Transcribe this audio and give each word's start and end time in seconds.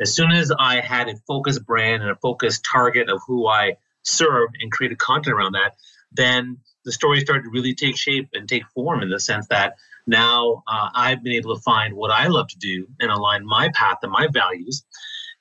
As 0.00 0.14
soon 0.14 0.32
as 0.32 0.52
I 0.58 0.80
had 0.80 1.08
a 1.08 1.16
focused 1.26 1.64
brand 1.64 2.02
and 2.02 2.10
a 2.10 2.16
focused 2.16 2.64
target 2.70 3.08
of 3.08 3.20
who 3.26 3.46
I 3.46 3.76
serve 4.02 4.50
and 4.60 4.70
created 4.70 4.98
content 4.98 5.34
around 5.34 5.52
that, 5.52 5.76
then 6.12 6.58
the 6.84 6.92
story 6.92 7.20
started 7.20 7.44
to 7.44 7.50
really 7.50 7.74
take 7.74 7.96
shape 7.96 8.28
and 8.34 8.48
take 8.48 8.64
form 8.74 9.02
in 9.02 9.10
the 9.10 9.20
sense 9.20 9.46
that 9.48 9.74
now 10.06 10.62
uh, 10.66 10.90
I've 10.94 11.22
been 11.22 11.32
able 11.32 11.54
to 11.56 11.62
find 11.62 11.94
what 11.94 12.10
I 12.10 12.26
love 12.26 12.48
to 12.48 12.58
do 12.58 12.86
and 13.00 13.10
align 13.10 13.46
my 13.46 13.70
path 13.74 13.98
and 14.02 14.12
my 14.12 14.28
values. 14.32 14.84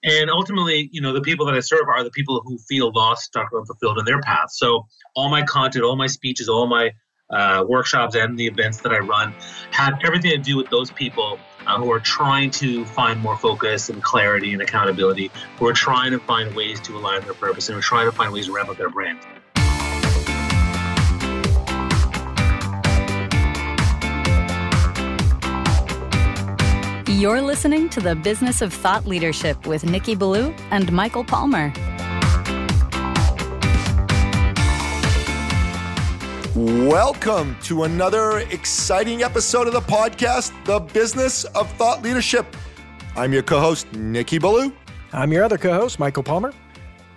And 0.04 0.30
ultimately, 0.30 0.90
you 0.92 1.02
know, 1.02 1.14
the 1.14 1.22
people 1.22 1.46
that 1.46 1.56
I 1.56 1.60
serve 1.60 1.88
are 1.88 2.04
the 2.04 2.12
people 2.12 2.42
who 2.46 2.58
feel 2.58 2.92
lost, 2.92 3.24
stuck, 3.24 3.52
or 3.54 3.66
fulfilled 3.66 4.00
in 4.00 4.06
their 4.06 4.22
path. 4.22 4.52
So 4.52 4.88
all 5.16 5.30
my 5.30 5.44
content, 5.44 5.84
all 5.86 5.96
my 5.96 6.08
speeches, 6.08 6.50
all 6.50 6.68
my 6.68 6.92
uh, 7.30 7.64
workshops 7.68 8.16
and 8.16 8.38
the 8.38 8.46
events 8.46 8.82
that 8.82 8.92
I 8.92 9.00
run 9.00 9.34
have 9.72 10.00
everything 10.06 10.32
to 10.32 10.38
do 10.38 10.58
with 10.58 10.70
those 10.70 10.92
people 10.92 11.40
uh, 11.68 11.78
who 11.78 11.92
are 11.92 12.00
trying 12.00 12.52
to 12.52 12.86
find 12.86 13.20
more 13.20 13.38
focus 13.38 13.90
and 13.90 14.02
clarity 14.04 14.54
and 14.54 14.62
accountability, 14.62 15.32
who 15.58 15.68
are 15.68 15.74
trying 15.74 16.12
to 16.12 16.20
find 16.20 16.56
ways 16.56 16.80
to 16.82 16.98
align 16.98 17.22
their 17.22 17.34
purpose 17.34 17.70
and 17.70 17.78
are 17.78 17.82
trying 17.82 18.06
to 18.06 18.12
find 18.12 18.32
ways 18.34 18.48
to 18.48 18.54
ramp 18.54 18.70
up 18.70 18.78
their 18.78 18.90
brand. 18.90 19.20
You're 27.08 27.42
listening 27.42 27.88
to 27.90 28.02
the 28.02 28.16
Business 28.16 28.62
of 28.62 28.74
Thought 28.74 29.06
Leadership 29.06 29.66
with 29.66 29.86
Nicky 29.86 30.16
Billou 30.16 30.54
and 30.72 30.92
Michael 30.92 31.24
Palmer. 31.24 31.72
Welcome 36.56 37.58
to 37.64 37.86
another 37.86 38.38
exciting 38.38 39.24
episode 39.24 39.66
of 39.66 39.74
the 39.74 39.82
podcast, 39.82 40.54
The 40.66 40.80
Business 40.80 41.46
of 41.46 41.68
Thought 41.78 42.04
Leadership. 42.04 42.46
I'm 43.16 43.34
your 43.34 43.42
co 43.42 43.60
host, 43.60 43.92
Nicky 43.94 44.38
Billou. 44.38 44.72
I'm 45.14 45.32
your 45.32 45.44
other 45.44 45.58
co 45.58 45.74
host, 45.74 45.98
Michael 45.98 46.22
Palmer. 46.22 46.54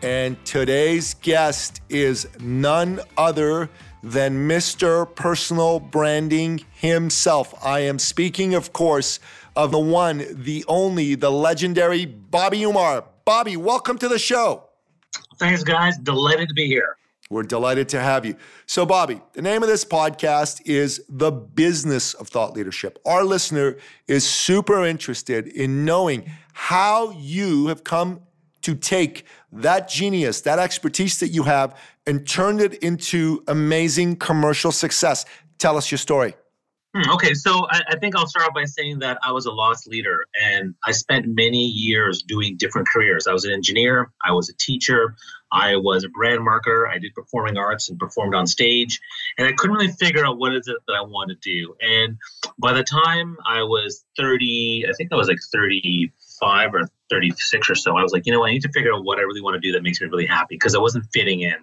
And 0.01 0.43
today's 0.47 1.13
guest 1.13 1.83
is 1.91 2.27
none 2.41 3.01
other 3.19 3.69
than 4.03 4.49
Mr. 4.49 5.15
Personal 5.15 5.81
Branding 5.81 6.65
himself. 6.73 7.55
I 7.63 7.81
am 7.81 7.99
speaking, 7.99 8.55
of 8.55 8.73
course, 8.73 9.21
of 9.55 9.71
the 9.71 9.79
one, 9.79 10.25
the 10.31 10.65
only, 10.67 11.15
the 11.15 11.31
legendary 11.31 12.07
Bobby 12.07 12.63
Umar. 12.65 13.05
Bobby, 13.27 13.59
welcome 13.59 13.99
to 13.99 14.09
the 14.09 14.19
show. 14.19 14.65
Thanks, 15.39 15.63
guys. 15.63 15.99
Delighted 15.99 16.49
to 16.49 16.55
be 16.55 16.67
here. 16.67 16.97
We're 17.29 17.43
delighted 17.43 17.89
to 17.89 18.01
have 18.01 18.25
you. 18.25 18.37
So, 18.67 18.87
Bobby, 18.87 19.21
the 19.33 19.43
name 19.43 19.63
of 19.63 19.69
this 19.69 19.85
podcast 19.85 20.63
is 20.65 21.05
The 21.09 21.33
Business 21.33 22.15
of 22.15 22.29
Thought 22.29 22.55
Leadership. 22.55 23.01
Our 23.05 23.25
listener 23.25 23.79
is 24.07 24.25
super 24.29 24.85
interested 24.85 25.49
in 25.49 25.85
knowing 25.85 26.31
how 26.53 27.11
you 27.11 27.67
have 27.67 27.83
come 27.83 28.21
to 28.63 28.77
take 28.77 29.25
that 29.51 29.89
genius, 29.89 30.41
that 30.43 30.61
expertise 30.61 31.19
that 31.19 31.29
you 31.29 31.43
have, 31.43 31.77
and 32.07 32.27
turned 32.29 32.61
it 32.61 32.75
into 32.75 33.43
amazing 33.49 34.17
commercial 34.17 34.71
success. 34.71 35.25
Tell 35.59 35.77
us 35.77 35.91
your 35.91 35.99
story. 35.99 36.35
Hmm, 36.97 37.11
okay, 37.11 37.35
so 37.35 37.67
I, 37.69 37.83
I, 37.89 37.99
think 37.99 38.17
I'll 38.17 38.27
start 38.27 38.47
off 38.47 38.55
by 38.55 38.65
saying 38.65 39.01
that 39.01 39.19
I 39.23 39.31
was 39.31 39.45
a 39.45 39.51
lost 39.51 39.87
leader 39.87 40.25
and 40.43 40.75
I 40.83 40.93
spent 40.93 41.27
many 41.27 41.67
years 41.67 42.23
doing 42.23 42.57
different 42.57 42.89
careers. 42.89 43.27
I 43.27 43.35
was 43.35 43.45
an 43.45 43.53
engineer, 43.53 44.13
I 44.25 44.33
was 44.33 44.49
a 44.49 44.55
teacher, 44.55 45.15
I 45.53 45.77
was 45.77 46.05
a 46.05 46.09
brand 46.09 46.41
marketer, 46.41 46.89
I 46.89 46.97
did 46.97 47.15
performing 47.15 47.59
arts 47.59 47.91
and 47.91 47.99
performed 47.99 48.35
on 48.35 48.47
stage, 48.47 48.99
and 49.37 49.47
I 49.47 49.53
couldn't 49.53 49.77
really 49.77 49.93
figure 49.93 50.25
out 50.25 50.39
what 50.39 50.55
is 50.55 50.69
it 50.69 50.77
that 50.87 50.95
I 50.95 51.03
wanted 51.03 51.43
to 51.43 51.51
do. 51.51 51.75
And 51.83 52.17
by 52.59 52.73
the 52.73 52.83
time 52.83 53.37
I 53.47 53.63
was 53.63 54.03
30, 54.17 54.87
I 54.89 54.93
think 54.95 55.13
I 55.13 55.17
was 55.17 55.29
like 55.29 55.41
35 55.53 56.75
or 56.75 56.89
36 57.11 57.69
or 57.69 57.75
so, 57.75 57.99
I 57.99 58.03
was 58.03 58.13
like, 58.13 58.25
you 58.25 58.33
know, 58.33 58.47
I 58.47 58.53
need 58.53 58.63
to 58.63 58.73
figure 58.73 58.95
out 58.95 59.05
what 59.05 59.19
I 59.19 59.23
really 59.23 59.43
want 59.43 59.53
to 59.53 59.61
do 59.61 59.73
that 59.73 59.83
makes 59.83 60.01
me 60.01 60.09
really 60.09 60.27
happy 60.27 60.55
because 60.55 60.75
I 60.75 60.79
wasn't 60.79 61.05
fitting 61.13 61.43
in. 61.43 61.57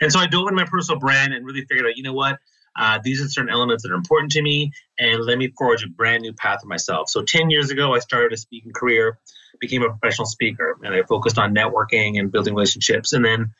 And 0.00 0.10
so 0.10 0.18
I 0.18 0.26
dove 0.26 0.48
into 0.48 0.54
my 0.54 0.68
personal 0.68 0.98
brand 0.98 1.34
and 1.34 1.46
really 1.46 1.64
figured 1.66 1.86
out, 1.86 1.96
you 1.96 2.02
know 2.02 2.14
what? 2.14 2.40
Uh, 2.76 2.98
these 3.02 3.22
are 3.22 3.28
certain 3.28 3.50
elements 3.50 3.82
that 3.82 3.92
are 3.92 3.96
important 3.96 4.32
to 4.32 4.42
me, 4.42 4.72
and 4.98 5.24
let 5.24 5.38
me 5.38 5.52
forge 5.58 5.84
a 5.84 5.88
brand 5.88 6.22
new 6.22 6.32
path 6.32 6.60
for 6.62 6.68
myself. 6.68 7.08
So, 7.08 7.22
10 7.22 7.50
years 7.50 7.70
ago, 7.70 7.94
I 7.94 7.98
started 7.98 8.32
a 8.32 8.36
speaking 8.36 8.72
career, 8.72 9.18
became 9.60 9.82
a 9.82 9.88
professional 9.88 10.26
speaker, 10.26 10.78
and 10.82 10.94
I 10.94 11.02
focused 11.02 11.38
on 11.38 11.54
networking 11.54 12.18
and 12.18 12.32
building 12.32 12.54
relationships. 12.54 13.12
And 13.12 13.24
then 13.24 13.52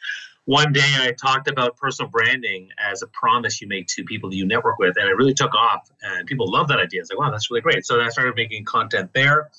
one 0.45 0.73
day 0.73 0.95
I 0.99 1.13
talked 1.13 1.49
about 1.49 1.77
personal 1.77 2.11
branding 2.11 2.69
as 2.79 3.03
a 3.03 3.07
promise 3.09 3.61
you 3.61 3.69
make 3.69 3.87
to 3.89 4.03
people 4.03 4.29
that 4.31 4.37
you 4.37 4.47
network 4.47 4.79
with, 4.79 4.97
and 4.97 5.09
it 5.09 5.17
really 5.17 5.35
took 5.35 5.55
off. 5.55 5.89
And 6.03 6.27
people 6.27 6.51
love 6.51 6.69
that 6.69 6.81
idea. 6.81 7.01
It's 7.01 7.11
like, 7.11 7.19
wow, 7.19 7.31
that's 7.31 7.51
really 7.51 7.61
great. 7.61 7.87
So 7.87 8.01
I 8.01 8.09
started 8.09 8.35
making 8.35 8.65
content 8.65 9.11
there. 9.15 9.51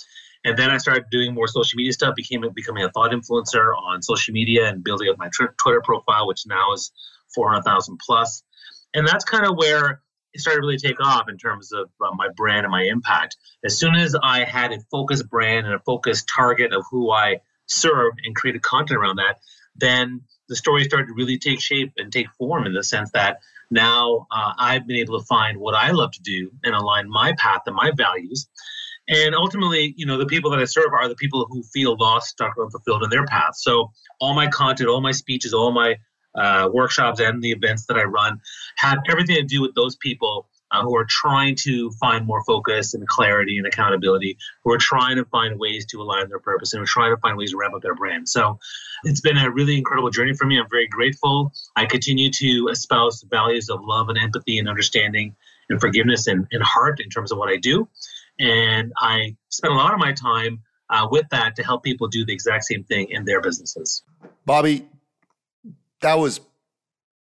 And 0.45 0.57
then 0.57 0.69
I 0.69 0.77
started 0.77 1.05
doing 1.09 1.33
more 1.33 1.47
social 1.47 1.77
media 1.77 1.93
stuff, 1.93 2.15
became 2.15 2.43
becoming 2.53 2.83
a 2.83 2.91
thought 2.91 3.11
influencer 3.11 3.73
on 3.77 4.01
social 4.01 4.33
media 4.33 4.67
and 4.67 4.83
building 4.83 5.07
up 5.09 5.17
my 5.17 5.29
Twitter 5.57 5.81
profile, 5.81 6.27
which 6.27 6.45
now 6.45 6.73
is 6.73 6.91
400,000 7.33 7.97
plus 8.05 8.43
and 8.93 9.07
that's 9.07 9.25
kind 9.25 9.45
of 9.45 9.57
where 9.57 10.01
it 10.33 10.41
started 10.41 10.61
to 10.61 10.65
really 10.65 10.77
take 10.77 10.99
off 10.99 11.29
in 11.29 11.37
terms 11.37 11.71
of 11.71 11.89
uh, 12.01 12.11
my 12.15 12.27
brand 12.35 12.65
and 12.65 12.71
my 12.71 12.83
impact. 12.83 13.37
As 13.63 13.77
soon 13.77 13.95
as 13.95 14.15
I 14.21 14.43
had 14.43 14.71
a 14.71 14.79
focused 14.91 15.29
brand 15.29 15.65
and 15.65 15.75
a 15.75 15.79
focused 15.79 16.27
target 16.33 16.73
of 16.73 16.83
who 16.89 17.11
I 17.11 17.41
served 17.67 18.19
and 18.23 18.35
created 18.35 18.61
content 18.61 18.99
around 18.99 19.17
that, 19.17 19.39
then 19.75 20.21
the 20.49 20.55
story 20.55 20.83
started 20.83 21.07
to 21.07 21.13
really 21.13 21.37
take 21.37 21.61
shape 21.61 21.93
and 21.97 22.11
take 22.11 22.27
form 22.37 22.65
in 22.65 22.73
the 22.73 22.83
sense 22.83 23.11
that 23.11 23.39
now 23.71 24.27
uh, 24.31 24.53
I've 24.57 24.85
been 24.85 24.97
able 24.97 25.19
to 25.19 25.25
find 25.25 25.57
what 25.57 25.75
I 25.75 25.91
love 25.91 26.11
to 26.11 26.21
do 26.21 26.51
and 26.63 26.75
align 26.75 27.09
my 27.09 27.33
path 27.37 27.61
and 27.65 27.75
my 27.75 27.91
values. 27.91 28.47
And 29.07 29.35
ultimately, 29.35 29.93
you 29.97 30.05
know, 30.05 30.17
the 30.17 30.25
people 30.25 30.51
that 30.51 30.59
I 30.59 30.65
serve 30.65 30.93
are 30.93 31.09
the 31.09 31.15
people 31.15 31.45
who 31.49 31.63
feel 31.63 31.97
lost, 31.99 32.29
stuck, 32.29 32.57
or 32.57 32.69
fulfilled 32.69 33.03
in 33.03 33.09
their 33.09 33.25
path. 33.25 33.55
So 33.55 33.91
all 34.19 34.33
my 34.33 34.47
content, 34.47 34.89
all 34.89 35.01
my 35.01 35.11
speeches, 35.11 35.53
all 35.53 35.71
my 35.71 35.97
uh, 36.35 36.69
workshops 36.71 37.19
and 37.19 37.41
the 37.41 37.51
events 37.51 37.85
that 37.87 37.97
I 37.97 38.03
run 38.03 38.41
have 38.77 38.99
everything 39.09 39.35
to 39.35 39.43
do 39.43 39.61
with 39.61 39.75
those 39.75 39.95
people 39.95 40.47
uh, 40.73 40.81
who 40.81 40.95
are 40.95 41.05
trying 41.07 41.55
to 41.55 41.91
find 41.91 42.25
more 42.25 42.43
focus 42.43 42.95
and 42.95 43.07
clarity 43.07 43.57
and 43.57 43.67
accountability, 43.67 44.37
who 44.63 44.73
are 44.73 44.79
trying 44.79 45.17
to 45.17 45.25
find 45.25 45.59
ways 45.59 45.85
to 45.85 46.01
align 46.01 46.27
their 46.29 46.39
purpose 46.39 46.73
and 46.73 46.79
who 46.79 46.83
are 46.83 46.87
trying 46.87 47.15
to 47.15 47.19
find 47.21 47.37
ways 47.37 47.51
to 47.51 47.57
ramp 47.57 47.75
up 47.75 47.81
their 47.83 47.93
brand. 47.93 48.27
So 48.27 48.59
it's 49.03 49.21
been 49.21 49.37
a 49.37 49.51
really 49.51 49.77
incredible 49.77 50.09
journey 50.09 50.33
for 50.33 50.45
me. 50.45 50.59
I'm 50.59 50.69
very 50.69 50.87
grateful. 50.87 51.53
I 51.75 51.85
continue 51.85 52.31
to 52.31 52.69
espouse 52.71 53.23
values 53.29 53.69
of 53.69 53.81
love 53.83 54.09
and 54.09 54.17
empathy 54.17 54.57
and 54.57 54.67
understanding 54.67 55.35
and 55.69 55.79
forgiveness 55.79 56.27
and, 56.27 56.47
and 56.51 56.63
heart 56.63 56.99
in 56.99 57.09
terms 57.09 57.31
of 57.31 57.37
what 57.37 57.49
I 57.49 57.57
do. 57.57 57.87
And 58.39 58.91
I 58.97 59.35
spend 59.49 59.73
a 59.73 59.77
lot 59.77 59.93
of 59.93 59.99
my 59.99 60.13
time 60.13 60.63
uh, 60.89 61.07
with 61.09 61.25
that 61.29 61.55
to 61.55 61.63
help 61.63 61.83
people 61.83 62.07
do 62.07 62.25
the 62.25 62.33
exact 62.33 62.63
same 62.65 62.83
thing 62.83 63.09
in 63.09 63.25
their 63.25 63.41
businesses. 63.41 64.03
Bobby, 64.45 64.87
that 66.03 66.19
was 66.19 66.39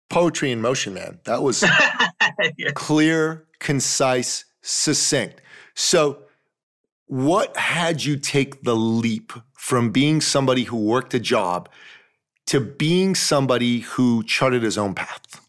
poetry 0.10 0.52
in 0.52 0.62
motion, 0.62 0.94
man. 0.94 1.20
That 1.26 1.42
was 1.42 1.64
yeah. 2.58 2.72
clear, 2.76 3.46
concise, 3.60 4.46
succinct. 4.62 5.42
So, 5.74 6.20
what 7.08 7.56
had 7.58 8.04
you 8.04 8.18
take 8.18 8.64
the 8.64 8.76
leap 8.76 9.34
from 9.54 9.92
being 9.92 10.22
somebody 10.22 10.64
who 10.64 10.78
worked 10.78 11.14
a 11.14 11.20
job 11.20 11.70
to 12.48 12.60
being 12.60 13.16
somebody 13.16 13.80
who 13.80 14.24
charted 14.24 14.64
his 14.64 14.78
own 14.78 14.94
path? 14.94 15.42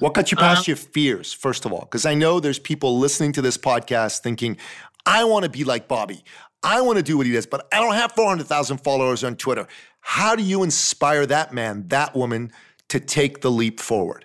What 0.00 0.14
got 0.14 0.30
you 0.30 0.36
past 0.36 0.60
um, 0.60 0.64
your 0.68 0.76
fears, 0.76 1.32
first 1.32 1.64
of 1.64 1.72
all? 1.72 1.80
Because 1.80 2.06
I 2.06 2.14
know 2.14 2.38
there's 2.38 2.58
people 2.58 2.98
listening 2.98 3.32
to 3.32 3.42
this 3.42 3.58
podcast 3.58 4.20
thinking, 4.20 4.56
I 5.04 5.24
want 5.24 5.44
to 5.44 5.50
be 5.50 5.64
like 5.64 5.88
Bobby. 5.88 6.22
I 6.62 6.80
want 6.80 6.98
to 6.98 7.02
do 7.02 7.16
what 7.16 7.26
he 7.26 7.32
does, 7.32 7.46
but 7.46 7.66
I 7.72 7.80
don't 7.80 7.94
have 7.94 8.12
400,000 8.12 8.78
followers 8.78 9.24
on 9.24 9.36
Twitter. 9.36 9.66
How 10.08 10.34
do 10.34 10.42
you 10.42 10.62
inspire 10.62 11.26
that 11.26 11.52
man, 11.52 11.86
that 11.88 12.16
woman 12.16 12.50
to 12.88 12.98
take 12.98 13.42
the 13.42 13.50
leap 13.50 13.78
forward? 13.78 14.24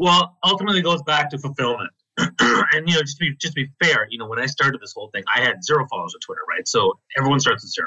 Well, 0.00 0.36
ultimately, 0.42 0.80
it 0.80 0.82
goes 0.82 1.00
back 1.02 1.30
to 1.30 1.38
fulfillment. 1.38 1.90
and 2.18 2.88
you 2.88 2.96
know, 2.96 3.02
just 3.02 3.16
to 3.18 3.20
be 3.20 3.36
just 3.36 3.54
to 3.54 3.64
be 3.64 3.70
fair, 3.80 4.08
you 4.10 4.18
know, 4.18 4.26
when 4.26 4.40
I 4.40 4.46
started 4.46 4.80
this 4.80 4.92
whole 4.94 5.08
thing, 5.14 5.22
I 5.32 5.40
had 5.42 5.62
zero 5.64 5.86
followers 5.88 6.12
on 6.12 6.20
Twitter, 6.20 6.40
right? 6.50 6.66
So 6.66 6.98
everyone 7.16 7.38
starts 7.38 7.64
at 7.64 7.70
zero. 7.70 7.86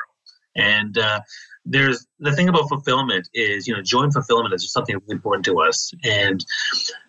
And 0.55 0.97
uh, 0.97 1.19
there's 1.65 2.07
the 2.19 2.31
thing 2.31 2.47
about 2.47 2.69
fulfillment 2.69 3.27
is, 3.33 3.67
you 3.67 3.75
know, 3.75 3.81
joy 3.81 4.03
and 4.03 4.13
fulfillment 4.13 4.53
is 4.53 4.71
something 4.71 4.95
really 4.95 5.15
important 5.15 5.43
to 5.45 5.59
us. 5.59 5.91
And 6.05 6.43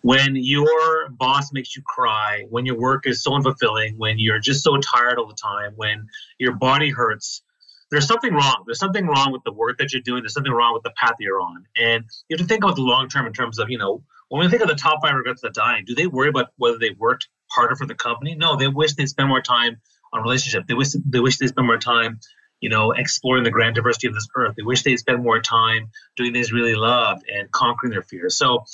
when 0.03 0.35
your 0.35 1.09
boss 1.11 1.53
makes 1.53 1.77
you 1.77 1.83
cry, 1.87 2.47
when 2.51 2.67
your 2.67 2.81
work 2.81 3.07
is 3.07 3.23
so 3.23 3.31
unfulfilling, 3.31 3.97
when 3.97 4.19
you're 4.19 4.41
just 4.41 4.65
so 4.65 4.77
tired 4.79 5.21
all 5.21 5.29
the 5.29 5.35
time, 5.41 5.73
when 5.77 6.09
your 6.41 6.57
body 6.57 6.91
hurts, 6.91 7.43
there's 7.91 8.07
something 8.07 8.33
wrong. 8.33 8.63
There's 8.67 8.79
something 8.79 9.07
wrong 9.07 9.33
with 9.33 9.43
the 9.45 9.53
work 9.53 9.79
that 9.79 9.93
you're 9.93 10.03
doing. 10.03 10.23
There's 10.23 10.35
something 10.35 10.53
wrong 10.53 10.75
with 10.75 10.83
the 10.83 10.93
path 10.97 11.15
you're 11.19 11.41
on. 11.41 11.65
And 11.77 12.05
you 12.29 12.37
have 12.37 12.47
to 12.47 12.49
think 12.49 12.63
about 12.65 12.77
the 12.77 12.83
long 12.83 13.09
term 13.09 13.27
in 13.27 13.33
terms 13.33 13.59
of, 13.59 13.71
you 13.71 13.79
know, 13.79 14.03
when 14.29 14.41
we 14.41 14.49
think 14.49 14.63
of 14.63 14.69
the 14.69 14.77
top 14.77 15.01
five 15.03 15.15
regrets 15.15 15.43
of 15.43 15.53
dying, 15.53 15.85
do 15.85 15.95
they 15.95 16.07
worry 16.07 16.29
about 16.29 16.49
whether 16.57 16.79
they 16.79 16.91
worked 16.91 17.29
harder 17.51 17.75
for 17.75 17.87
the 17.87 17.97
company? 17.97 18.37
No, 18.37 18.57
they 18.57 18.69
wish 18.69 18.95
they'd 18.95 19.09
spend 19.09 19.29
more 19.29 19.43
time 19.43 19.81
on 20.13 20.23
relationship. 20.23 20.67
They 20.69 20.75
wish 20.75 20.91
they 21.05 21.21
wish 21.21 21.39
they 21.39 21.49
spend 21.49 21.67
more 21.67 21.79
time, 21.79 22.21
you 22.61 22.69
know, 22.69 22.93
exploring 22.93 23.43
the 23.43 23.51
grand 23.51 23.75
diversity 23.75 24.07
of 24.07 24.15
this 24.15 24.29
earth. 24.37 24.55
They 24.57 24.63
wish 24.63 24.83
they'd 24.83 24.99
spend 24.99 25.23
more 25.23 25.41
time 25.41 25.91
doing 26.17 26.33
things 26.33 26.53
really 26.53 26.77
loved 26.77 27.25
and 27.29 27.51
conquering 27.51 27.91
their 27.91 28.03
fears. 28.03 28.37
So 28.37 28.65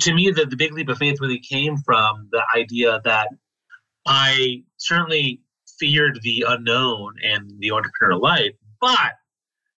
to 0.00 0.14
me, 0.14 0.30
the, 0.30 0.46
the 0.46 0.56
big 0.56 0.72
leap 0.72 0.88
of 0.88 0.96
faith 0.96 1.20
really 1.20 1.40
came 1.40 1.76
from 1.76 2.28
the 2.32 2.42
idea 2.56 3.00
that 3.04 3.28
I 4.06 4.64
certainly 4.78 5.40
feared 5.78 6.20
the 6.22 6.44
unknown 6.48 7.14
and 7.22 7.52
the 7.58 7.68
entrepreneurial 7.68 8.20
life, 8.20 8.52
But 8.80 9.12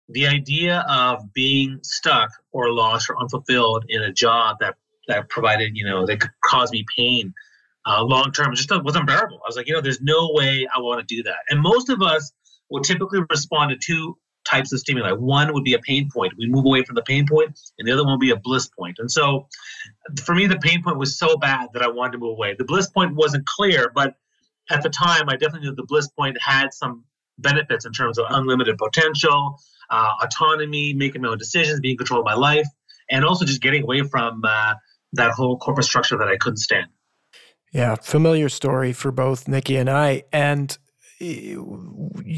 the 0.08 0.26
idea 0.26 0.84
of 0.88 1.32
being 1.32 1.78
stuck 1.82 2.30
or 2.52 2.72
lost 2.72 3.08
or 3.08 3.20
unfulfilled 3.20 3.86
in 3.88 4.02
a 4.02 4.12
job 4.12 4.56
that 4.60 4.74
that 5.08 5.28
provided, 5.28 5.76
you 5.76 5.84
know, 5.84 6.06
that 6.06 6.20
could 6.20 6.30
cause 6.42 6.70
me 6.70 6.84
pain 6.96 7.34
uh, 7.86 8.02
long 8.02 8.32
term 8.32 8.54
just 8.54 8.70
was 8.82 8.96
unbearable. 8.96 9.40
I 9.44 9.48
was 9.48 9.56
like, 9.56 9.68
you 9.68 9.74
know, 9.74 9.80
there's 9.80 10.00
no 10.00 10.30
way 10.32 10.66
I 10.74 10.80
want 10.80 11.06
to 11.06 11.14
do 11.14 11.22
that. 11.24 11.36
And 11.50 11.60
most 11.60 11.90
of 11.90 12.00
us 12.02 12.32
will 12.70 12.82
typically 12.82 13.20
respond 13.28 13.70
to 13.70 13.76
two 13.76 14.16
types 14.44 14.72
of 14.72 14.78
stimuli. 14.78 15.12
One 15.12 15.52
would 15.52 15.64
be 15.64 15.74
a 15.74 15.78
pain 15.78 16.08
point. 16.12 16.32
We 16.38 16.46
move 16.46 16.64
away 16.64 16.82
from 16.82 16.94
the 16.94 17.02
pain 17.02 17.26
point, 17.26 17.58
and 17.78 17.86
the 17.86 17.92
other 17.92 18.04
one 18.04 18.14
would 18.14 18.20
be 18.20 18.30
a 18.30 18.36
bliss 18.36 18.68
point. 18.68 18.96
And 18.98 19.10
so 19.10 19.48
for 20.22 20.34
me, 20.34 20.46
the 20.46 20.58
pain 20.58 20.82
point 20.82 20.98
was 20.98 21.18
so 21.18 21.36
bad 21.36 21.68
that 21.72 21.82
I 21.82 21.88
wanted 21.88 22.12
to 22.12 22.18
move 22.18 22.32
away. 22.32 22.54
The 22.58 22.64
bliss 22.64 22.88
point 22.90 23.14
wasn't 23.14 23.46
clear, 23.46 23.90
but 23.94 24.14
at 24.70 24.82
the 24.82 24.90
time, 24.90 25.28
I 25.28 25.36
definitely 25.36 25.68
knew 25.68 25.74
the 25.74 25.84
bliss 25.84 26.08
point 26.08 26.36
had 26.40 26.72
some 26.72 27.04
benefits 27.38 27.84
in 27.84 27.92
terms 27.92 28.18
of 28.18 28.26
unlimited 28.30 28.78
potential, 28.78 29.60
uh, 29.90 30.10
autonomy, 30.22 30.94
making 30.94 31.22
my 31.22 31.28
own 31.28 31.38
decisions, 31.38 31.80
being 31.80 31.92
in 31.92 31.98
control 31.98 32.20
of 32.20 32.24
my 32.24 32.34
life, 32.34 32.66
and 33.10 33.24
also 33.24 33.44
just 33.44 33.60
getting 33.60 33.82
away 33.82 34.02
from 34.02 34.42
uh, 34.44 34.74
that 35.12 35.32
whole 35.32 35.58
corporate 35.58 35.86
structure 35.86 36.16
that 36.16 36.28
I 36.28 36.36
couldn't 36.36 36.58
stand. 36.58 36.86
Yeah, 37.72 37.96
familiar 37.96 38.48
story 38.48 38.92
for 38.92 39.10
both 39.10 39.48
Nicky 39.48 39.76
and 39.76 39.90
I. 39.90 40.22
And 40.32 40.76
eh, 41.20 41.56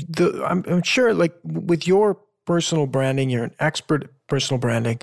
the, 0.09 0.45
I'm, 0.49 0.65
I'm 0.67 0.83
sure, 0.83 1.13
like 1.13 1.35
with 1.45 1.87
your 1.87 2.19
personal 2.47 2.87
branding, 2.87 3.29
you're 3.29 3.45
an 3.45 3.55
expert 3.61 4.05
at 4.05 4.11
personal 4.29 4.59
branding. 4.59 5.01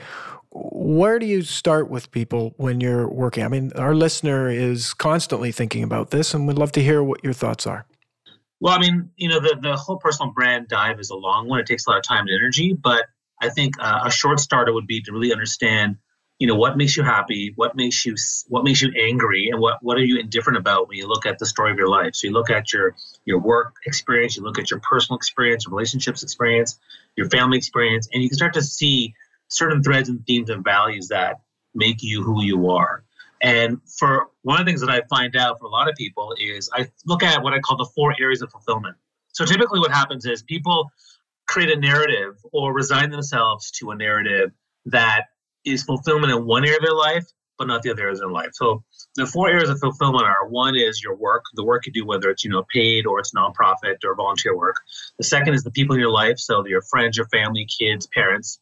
Where 0.55 1.17
do 1.17 1.25
you 1.25 1.41
start 1.41 1.89
with 1.89 2.11
people 2.11 2.53
when 2.57 2.79
you're 2.79 3.07
working? 3.07 3.43
I 3.43 3.47
mean, 3.47 3.71
our 3.75 3.95
listener 3.95 4.49
is 4.49 4.93
constantly 4.93 5.51
thinking 5.51 5.83
about 5.83 6.11
this, 6.11 6.33
and 6.33 6.47
we'd 6.47 6.57
love 6.57 6.71
to 6.73 6.81
hear 6.81 7.03
what 7.03 7.23
your 7.23 7.33
thoughts 7.33 7.65
are. 7.65 7.87
Well, 8.59 8.73
I 8.73 8.79
mean, 8.79 9.09
you 9.17 9.29
know, 9.29 9.39
the, 9.39 9.57
the 9.59 9.75
whole 9.75 9.97
personal 9.97 10.31
brand 10.31 10.67
dive 10.67 10.99
is 10.99 11.09
a 11.09 11.15
long 11.15 11.49
one. 11.49 11.59
It 11.59 11.65
takes 11.65 11.87
a 11.87 11.89
lot 11.89 11.97
of 11.97 12.03
time 12.03 12.27
and 12.27 12.37
energy, 12.37 12.73
but 12.73 13.05
I 13.41 13.49
think 13.49 13.75
uh, 13.79 14.01
a 14.05 14.11
short 14.11 14.39
starter 14.39 14.71
would 14.71 14.87
be 14.87 15.01
to 15.01 15.11
really 15.11 15.33
understand 15.33 15.97
you 16.39 16.47
know 16.47 16.55
what 16.55 16.75
makes 16.75 16.97
you 16.97 17.03
happy 17.03 17.53
what 17.55 17.75
makes 17.75 18.05
you 18.05 18.15
what 18.47 18.63
makes 18.63 18.81
you 18.81 18.91
angry 18.99 19.49
and 19.49 19.61
what 19.61 19.77
what 19.81 19.97
are 19.97 20.03
you 20.03 20.19
indifferent 20.19 20.57
about 20.57 20.87
when 20.87 20.97
you 20.97 21.07
look 21.07 21.25
at 21.25 21.39
the 21.39 21.45
story 21.45 21.71
of 21.71 21.77
your 21.77 21.87
life 21.87 22.15
so 22.15 22.27
you 22.27 22.33
look 22.33 22.49
at 22.49 22.73
your 22.73 22.95
your 23.23 23.39
work 23.39 23.75
experience 23.85 24.35
you 24.35 24.43
look 24.43 24.59
at 24.59 24.69
your 24.71 24.79
personal 24.79 25.15
experience 25.15 25.65
your 25.65 25.71
relationships 25.73 26.23
experience 26.23 26.79
your 27.15 27.29
family 27.29 27.57
experience 27.57 28.09
and 28.11 28.23
you 28.23 28.29
can 28.29 28.35
start 28.35 28.53
to 28.53 28.61
see 28.61 29.13
certain 29.53 29.83
threads 29.83 30.09
and 30.09 30.25
themes 30.25 30.49
and 30.49 30.63
values 30.63 31.07
that 31.07 31.41
make 31.73 32.01
you 32.01 32.23
who 32.23 32.43
you 32.43 32.69
are 32.69 33.03
and 33.41 33.79
for 33.97 34.27
one 34.43 34.59
of 34.59 34.65
the 34.65 34.69
things 34.69 34.81
that 34.81 34.89
i 34.89 35.01
find 35.09 35.35
out 35.35 35.59
for 35.59 35.65
a 35.65 35.69
lot 35.69 35.89
of 35.89 35.95
people 35.95 36.35
is 36.39 36.69
i 36.73 36.87
look 37.05 37.23
at 37.23 37.41
what 37.41 37.53
i 37.53 37.59
call 37.59 37.77
the 37.77 37.89
four 37.95 38.13
areas 38.19 38.41
of 38.41 38.51
fulfillment 38.51 38.95
so 39.33 39.45
typically 39.45 39.79
what 39.79 39.91
happens 39.91 40.25
is 40.25 40.43
people 40.43 40.89
create 41.47 41.69
a 41.69 41.79
narrative 41.79 42.35
or 42.51 42.73
resign 42.73 43.09
themselves 43.09 43.71
to 43.71 43.91
a 43.91 43.95
narrative 43.95 44.51
that 44.85 45.25
is 45.65 45.83
fulfillment 45.83 46.31
in 46.31 46.45
one 46.45 46.63
area 46.63 46.77
of 46.77 46.83
their 46.83 46.95
life, 46.95 47.25
but 47.57 47.67
not 47.67 47.81
the 47.81 47.91
other 47.91 48.03
areas 48.03 48.19
of 48.19 48.27
their 48.27 48.33
life. 48.33 48.49
So 48.53 48.83
the 49.15 49.25
four 49.25 49.49
areas 49.49 49.69
of 49.69 49.79
fulfillment 49.79 50.25
are 50.25 50.47
one 50.47 50.75
is 50.75 51.01
your 51.03 51.15
work, 51.15 51.43
the 51.53 51.63
work 51.63 51.85
you 51.85 51.91
do, 51.91 52.05
whether 52.05 52.29
it's 52.29 52.43
you 52.43 52.49
know 52.49 52.65
paid 52.73 53.05
or 53.05 53.19
it's 53.19 53.33
nonprofit 53.33 53.97
or 54.03 54.15
volunteer 54.15 54.57
work. 54.57 54.75
The 55.17 55.23
second 55.23 55.53
is 55.53 55.63
the 55.63 55.71
people 55.71 55.95
in 55.95 55.99
your 55.99 56.11
life, 56.11 56.37
so 56.37 56.65
your 56.65 56.81
friends, 56.81 57.17
your 57.17 57.27
family, 57.27 57.67
kids, 57.79 58.07
parents. 58.07 58.59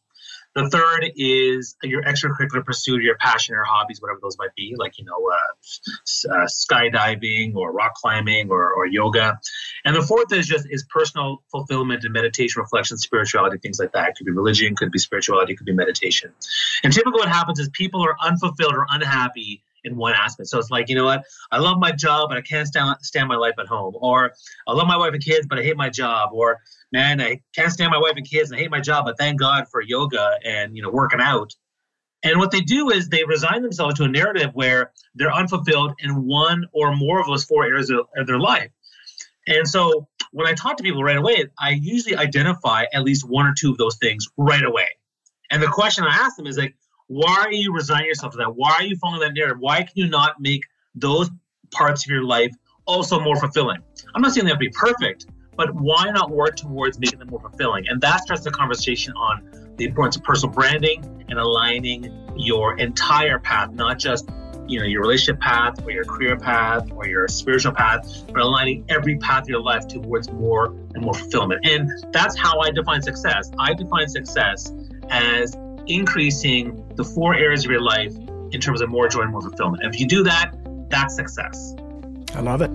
The 0.54 0.68
third 0.68 1.12
is 1.16 1.76
your 1.82 2.02
extracurricular 2.02 2.64
pursuit, 2.64 3.02
your 3.02 3.16
passion 3.16 3.54
or 3.54 3.64
hobbies, 3.64 4.00
whatever 4.00 4.20
those 4.22 4.36
might 4.38 4.54
be, 4.54 4.74
like 4.76 4.98
you 4.98 5.04
know, 5.04 5.30
uh, 5.32 6.34
uh, 6.34 6.46
skydiving 6.46 7.54
or 7.54 7.72
rock 7.72 7.94
climbing 7.94 8.50
or, 8.50 8.72
or 8.72 8.86
yoga. 8.86 9.38
And 9.84 9.96
the 9.96 10.02
fourth 10.02 10.32
is 10.32 10.46
just 10.46 10.66
is 10.70 10.84
personal 10.90 11.42
fulfillment 11.50 12.04
and 12.04 12.12
meditation, 12.12 12.60
reflection, 12.60 12.98
spirituality, 12.98 13.58
things 13.58 13.78
like 13.78 13.92
that. 13.92 14.10
It 14.10 14.14
could 14.16 14.26
be 14.26 14.32
religion, 14.32 14.76
could 14.76 14.92
be 14.92 14.98
spirituality, 14.98 15.56
could 15.56 15.66
be 15.66 15.72
meditation. 15.72 16.32
And 16.84 16.92
typically, 16.92 17.20
what 17.20 17.28
happens 17.28 17.58
is 17.58 17.68
people 17.70 18.04
are 18.04 18.16
unfulfilled 18.22 18.74
or 18.74 18.86
unhappy 18.90 19.62
in 19.84 19.96
one 19.96 20.14
aspect. 20.14 20.48
So 20.48 20.58
it's 20.58 20.70
like, 20.70 20.88
you 20.88 20.94
know 20.94 21.04
what? 21.04 21.24
I 21.50 21.58
love 21.58 21.78
my 21.78 21.92
job, 21.92 22.28
but 22.28 22.38
I 22.38 22.42
can't 22.42 22.66
stand, 22.66 22.96
stand 23.02 23.28
my 23.28 23.36
life 23.36 23.54
at 23.58 23.66
home. 23.66 23.94
Or 23.96 24.32
I 24.66 24.72
love 24.72 24.86
my 24.86 24.96
wife 24.96 25.12
and 25.14 25.24
kids, 25.24 25.46
but 25.48 25.58
I 25.58 25.62
hate 25.62 25.76
my 25.76 25.90
job. 25.90 26.30
Or 26.32 26.58
man, 26.92 27.20
I 27.20 27.40
can't 27.54 27.72
stand 27.72 27.90
my 27.90 27.98
wife 27.98 28.14
and 28.16 28.28
kids 28.28 28.50
and 28.50 28.58
I 28.58 28.62
hate 28.62 28.70
my 28.70 28.80
job, 28.80 29.04
but 29.04 29.18
thank 29.18 29.38
God 29.38 29.66
for 29.70 29.80
yoga 29.80 30.38
and 30.44 30.76
you 30.76 30.82
know 30.82 30.90
working 30.90 31.20
out. 31.20 31.54
And 32.24 32.38
what 32.38 32.52
they 32.52 32.60
do 32.60 32.90
is 32.90 33.08
they 33.08 33.24
resign 33.24 33.62
themselves 33.62 33.96
to 33.96 34.04
a 34.04 34.08
narrative 34.08 34.50
where 34.54 34.92
they're 35.14 35.32
unfulfilled 35.32 35.94
in 35.98 36.24
one 36.24 36.66
or 36.72 36.94
more 36.94 37.20
of 37.20 37.26
those 37.26 37.44
four 37.44 37.64
areas 37.64 37.90
of, 37.90 38.06
of 38.16 38.26
their 38.26 38.38
life. 38.38 38.70
And 39.48 39.66
so 39.66 40.06
when 40.30 40.46
I 40.46 40.54
talk 40.54 40.76
to 40.76 40.84
people 40.84 41.02
right 41.02 41.16
away, 41.16 41.46
I 41.58 41.70
usually 41.70 42.16
identify 42.16 42.84
at 42.92 43.02
least 43.02 43.28
one 43.28 43.46
or 43.46 43.54
two 43.58 43.72
of 43.72 43.78
those 43.78 43.96
things 43.96 44.28
right 44.36 44.64
away. 44.64 44.86
And 45.50 45.62
the 45.62 45.66
question 45.66 46.04
I 46.04 46.14
ask 46.14 46.36
them 46.36 46.46
is 46.46 46.56
like, 46.56 46.76
why 47.12 47.44
are 47.44 47.52
you 47.52 47.74
resigning 47.74 48.06
yourself 48.06 48.32
to 48.32 48.38
that? 48.38 48.56
Why 48.56 48.72
are 48.72 48.84
you 48.84 48.96
following 48.96 49.20
that 49.20 49.34
narrative? 49.34 49.58
Why 49.60 49.82
can 49.82 49.92
you 49.96 50.08
not 50.08 50.40
make 50.40 50.64
those 50.94 51.30
parts 51.70 52.06
of 52.06 52.10
your 52.10 52.24
life 52.24 52.54
also 52.86 53.20
more 53.20 53.36
fulfilling? 53.36 53.82
I'm 54.14 54.22
not 54.22 54.32
saying 54.32 54.46
they 54.46 54.50
have 54.50 54.58
to 54.58 54.64
be 54.64 54.70
perfect, 54.70 55.26
but 55.54 55.74
why 55.74 56.10
not 56.10 56.30
work 56.30 56.56
towards 56.56 56.98
making 56.98 57.18
them 57.18 57.28
more 57.28 57.40
fulfilling? 57.40 57.86
And 57.88 58.00
that 58.00 58.22
starts 58.22 58.44
the 58.44 58.50
conversation 58.50 59.12
on 59.12 59.74
the 59.76 59.84
importance 59.84 60.16
of 60.16 60.22
personal 60.24 60.54
branding 60.54 61.04
and 61.28 61.38
aligning 61.38 62.10
your 62.34 62.78
entire 62.78 63.38
path, 63.38 63.72
not 63.72 63.98
just 63.98 64.30
you 64.66 64.78
know 64.78 64.86
your 64.86 65.02
relationship 65.02 65.38
path 65.38 65.84
or 65.84 65.90
your 65.90 66.04
career 66.04 66.38
path 66.38 66.88
or 66.92 67.06
your 67.06 67.28
spiritual 67.28 67.72
path, 67.72 68.24
but 68.32 68.40
aligning 68.40 68.86
every 68.88 69.18
path 69.18 69.42
of 69.42 69.48
your 69.50 69.60
life 69.60 69.86
towards 69.86 70.30
more 70.30 70.68
and 70.94 71.02
more 71.02 71.12
fulfillment. 71.12 71.60
And 71.66 71.90
that's 72.10 72.38
how 72.38 72.60
I 72.60 72.70
define 72.70 73.02
success. 73.02 73.50
I 73.58 73.74
define 73.74 74.08
success 74.08 74.72
as 75.10 75.54
increasing 75.94 76.88
the 76.96 77.04
four 77.04 77.34
areas 77.34 77.64
of 77.64 77.70
your 77.70 77.82
life 77.82 78.14
in 78.52 78.60
terms 78.60 78.80
of 78.80 78.88
more 78.88 79.08
joy 79.08 79.22
and 79.22 79.30
more 79.30 79.42
fulfillment. 79.42 79.82
If 79.84 80.00
you 80.00 80.06
do 80.06 80.22
that, 80.24 80.54
that's 80.88 81.14
success. 81.16 81.74
I 82.34 82.40
love 82.40 82.62
it. 82.62 82.70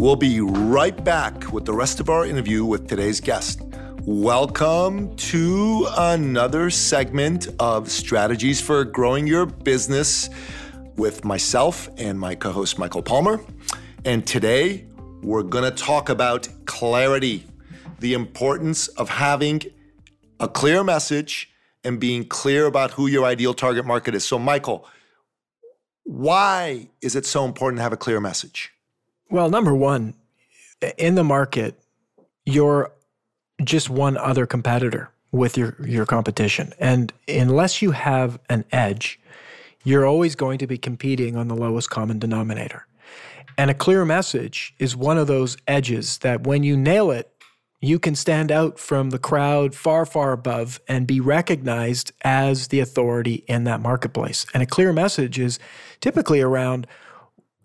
We'll 0.00 0.16
be 0.16 0.40
right 0.40 1.04
back 1.04 1.52
with 1.52 1.64
the 1.64 1.72
rest 1.72 2.00
of 2.00 2.08
our 2.08 2.26
interview 2.26 2.64
with 2.64 2.88
today's 2.88 3.20
guest. 3.20 3.62
Welcome 4.04 5.14
to 5.16 5.86
another 5.96 6.70
segment 6.70 7.46
of 7.60 7.88
Strategies 7.88 8.60
for 8.60 8.84
Growing 8.84 9.28
Your 9.28 9.46
Business 9.46 10.28
with 10.96 11.24
myself 11.24 11.88
and 11.98 12.18
my 12.18 12.34
co 12.34 12.50
host, 12.50 12.78
Michael 12.78 13.02
Palmer. 13.02 13.40
And 14.04 14.26
today 14.26 14.86
we're 15.22 15.44
going 15.44 15.62
to 15.62 15.70
talk 15.70 16.08
about 16.08 16.48
clarity, 16.64 17.44
the 18.02 18.14
importance 18.14 18.88
of 18.88 19.08
having 19.08 19.62
a 20.40 20.48
clear 20.48 20.82
message 20.82 21.48
and 21.84 22.00
being 22.00 22.24
clear 22.24 22.66
about 22.66 22.90
who 22.92 23.06
your 23.06 23.24
ideal 23.24 23.54
target 23.54 23.86
market 23.86 24.14
is. 24.14 24.24
So, 24.24 24.38
Michael, 24.38 24.86
why 26.02 26.88
is 27.00 27.14
it 27.14 27.24
so 27.24 27.44
important 27.44 27.78
to 27.78 27.82
have 27.84 27.92
a 27.92 27.96
clear 27.96 28.20
message? 28.20 28.72
Well, 29.30 29.48
number 29.48 29.74
one, 29.74 30.14
in 30.98 31.14
the 31.14 31.22
market, 31.22 31.80
you're 32.44 32.92
just 33.62 33.88
one 33.88 34.16
other 34.16 34.46
competitor 34.46 35.10
with 35.30 35.56
your, 35.56 35.76
your 35.86 36.04
competition. 36.04 36.72
And 36.80 37.12
unless 37.28 37.82
you 37.82 37.92
have 37.92 38.40
an 38.50 38.64
edge, 38.72 39.20
you're 39.84 40.04
always 40.04 40.34
going 40.34 40.58
to 40.58 40.66
be 40.66 40.76
competing 40.76 41.36
on 41.36 41.46
the 41.46 41.54
lowest 41.54 41.88
common 41.88 42.18
denominator. 42.18 42.84
And 43.56 43.70
a 43.70 43.74
clear 43.74 44.04
message 44.04 44.74
is 44.78 44.96
one 44.96 45.18
of 45.18 45.26
those 45.26 45.56
edges 45.68 46.18
that 46.18 46.46
when 46.46 46.62
you 46.62 46.76
nail 46.76 47.10
it, 47.10 47.31
you 47.82 47.98
can 47.98 48.14
stand 48.14 48.52
out 48.52 48.78
from 48.78 49.10
the 49.10 49.18
crowd 49.18 49.74
far, 49.74 50.06
far 50.06 50.30
above 50.30 50.80
and 50.86 51.04
be 51.04 51.18
recognized 51.18 52.12
as 52.22 52.68
the 52.68 52.78
authority 52.78 53.44
in 53.48 53.64
that 53.64 53.80
marketplace. 53.80 54.46
And 54.54 54.62
a 54.62 54.66
clear 54.66 54.92
message 54.92 55.38
is 55.38 55.58
typically 56.00 56.40
around 56.40 56.86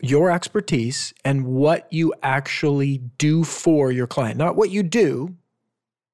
your 0.02 0.30
expertise 0.30 1.14
and 1.24 1.46
what 1.46 1.86
you 1.92 2.12
actually 2.20 2.98
do 3.16 3.44
for 3.44 3.92
your 3.92 4.08
client. 4.08 4.36
Not 4.36 4.56
what 4.56 4.70
you 4.70 4.82
do, 4.82 5.36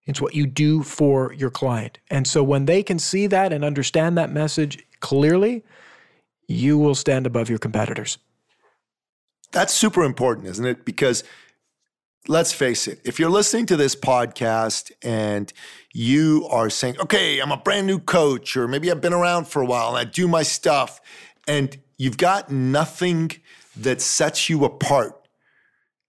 it's 0.06 0.20
what 0.20 0.34
you 0.34 0.46
do 0.46 0.82
for 0.82 1.32
your 1.32 1.50
client. 1.50 1.98
And 2.10 2.26
so 2.26 2.42
when 2.42 2.66
they 2.66 2.82
can 2.82 2.98
see 2.98 3.26
that 3.28 3.54
and 3.54 3.64
understand 3.64 4.18
that 4.18 4.30
message 4.30 4.84
clearly, 5.00 5.64
you 6.46 6.76
will 6.76 6.94
stand 6.94 7.26
above 7.26 7.48
your 7.48 7.58
competitors. 7.58 8.18
That's 9.50 9.72
super 9.72 10.04
important, 10.04 10.48
isn't 10.48 10.66
it? 10.66 10.84
Because 10.84 11.24
let's 12.28 12.52
face 12.52 12.88
it, 12.88 13.00
if 13.04 13.18
you're 13.18 13.30
listening 13.30 13.66
to 13.66 13.76
this 13.76 13.94
podcast 13.94 14.90
and 15.02 15.52
you 15.92 16.46
are 16.50 16.70
saying, 16.70 16.98
okay, 17.00 17.38
I'm 17.38 17.52
a 17.52 17.56
brand 17.56 17.86
new 17.86 17.98
coach, 17.98 18.56
or 18.56 18.66
maybe 18.66 18.90
I've 18.90 19.00
been 19.00 19.12
around 19.12 19.46
for 19.46 19.62
a 19.62 19.66
while 19.66 19.88
and 19.88 19.98
I 19.98 20.04
do 20.04 20.26
my 20.26 20.42
stuff, 20.42 21.00
and 21.46 21.76
you've 21.98 22.16
got 22.16 22.50
nothing 22.50 23.32
that 23.76 24.00
sets 24.00 24.48
you 24.48 24.64
apart, 24.64 25.28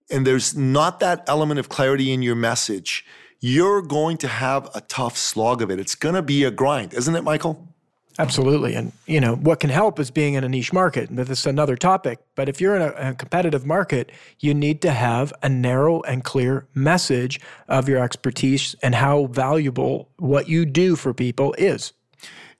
and 0.09 0.25
there's 0.25 0.55
not 0.55 0.99
that 0.99 1.23
element 1.27 1.59
of 1.59 1.67
clarity 1.67 2.11
in 2.11 2.21
your 2.21 2.35
message, 2.35 3.05
you're 3.39 3.81
going 3.81 4.17
to 4.17 4.27
have 4.27 4.69
a 4.73 4.81
tough 4.81 5.17
slog 5.17 5.61
of 5.61 5.69
it. 5.69 5.79
It's 5.79 5.95
going 5.95 6.15
to 6.15 6.21
be 6.21 6.43
a 6.43 6.51
grind, 6.51 6.93
isn't 6.93 7.15
it, 7.15 7.23
Michael? 7.23 7.74
Absolutely. 8.17 8.75
And, 8.75 8.93
you 9.05 9.19
know, 9.19 9.35
what 9.35 9.59
can 9.59 9.69
help 9.69 9.99
is 9.99 10.09
being 10.09 10.35
in 10.35 10.43
a 10.43 10.49
niche 10.49 10.71
market. 10.71 11.09
And 11.09 11.19
this 11.19 11.39
is 11.39 11.45
another 11.45 11.75
topic. 11.75 12.19
But 12.35 12.47
if 12.47 12.61
you're 12.61 12.75
in 12.75 12.81
a, 12.81 13.09
a, 13.09 13.13
competitive 13.13 13.65
market, 13.65 14.11
you 14.39 14.53
need 14.53 14.81
to 14.83 14.91
have 14.91 15.33
a 15.43 15.49
narrow 15.49 16.01
and 16.03 16.23
clear 16.23 16.65
message 16.73 17.41
of 17.67 17.89
your 17.89 18.01
expertise 18.01 18.73
and 18.81 18.95
how 18.95 19.25
valuable 19.25 20.09
what 20.17 20.47
you 20.47 20.65
do 20.65 20.95
for 20.95 21.13
people 21.13 21.53
is. 21.57 21.91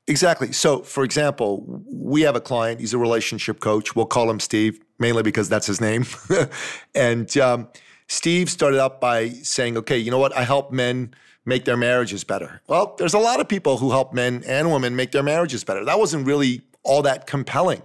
Exactly. 0.07 0.51
So, 0.51 0.81
for 0.81 1.03
example, 1.03 1.63
we 1.87 2.21
have 2.21 2.35
a 2.35 2.41
client, 2.41 2.79
he's 2.79 2.93
a 2.93 2.97
relationship 2.97 3.59
coach. 3.59 3.95
We'll 3.95 4.05
call 4.05 4.29
him 4.29 4.39
Steve, 4.39 4.79
mainly 4.99 5.23
because 5.23 5.49
that's 5.49 5.65
his 5.65 5.81
name. 5.81 6.05
and 6.95 7.35
um, 7.37 7.69
Steve 8.07 8.49
started 8.49 8.79
out 8.79 9.01
by 9.01 9.29
saying, 9.29 9.77
okay, 9.77 9.97
you 9.97 10.11
know 10.11 10.19
what? 10.19 10.35
I 10.35 10.43
help 10.43 10.71
men 10.71 11.15
make 11.45 11.65
their 11.65 11.77
marriages 11.77 12.23
better. 12.23 12.61
Well, 12.67 12.95
there's 12.97 13.13
a 13.13 13.19
lot 13.19 13.39
of 13.39 13.47
people 13.47 13.77
who 13.77 13.91
help 13.91 14.13
men 14.13 14.43
and 14.47 14.71
women 14.71 14.95
make 14.95 15.11
their 15.11 15.23
marriages 15.23 15.63
better. 15.63 15.85
That 15.85 15.99
wasn't 15.99 16.25
really 16.25 16.61
all 16.83 17.01
that 17.03 17.27
compelling. 17.27 17.81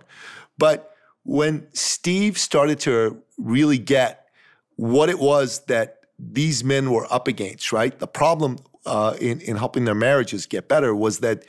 But 0.59 0.95
when 1.25 1.67
Steve 1.73 2.39
started 2.39 2.81
to 2.81 3.23
really 3.39 3.79
get 3.79 4.29
what 4.77 5.09
it 5.09 5.19
was 5.19 5.61
that 5.67 6.01
these 6.19 6.65
men 6.65 6.91
were 6.91 7.07
up 7.13 7.29
against, 7.29 7.73
right? 7.73 7.99
The 7.99 8.07
problem 8.07 8.59
uh, 8.87 9.17
in, 9.21 9.41
in 9.41 9.57
helping 9.57 9.85
their 9.85 9.95
marriages 9.95 10.47
get 10.47 10.69
better 10.69 10.95
was 10.95 11.21
that 11.21 11.45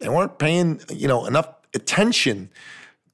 they 0.00 0.08
weren't 0.08 0.38
paying, 0.38 0.80
you 0.90 1.08
know, 1.08 1.24
enough 1.26 1.48
attention 1.74 2.50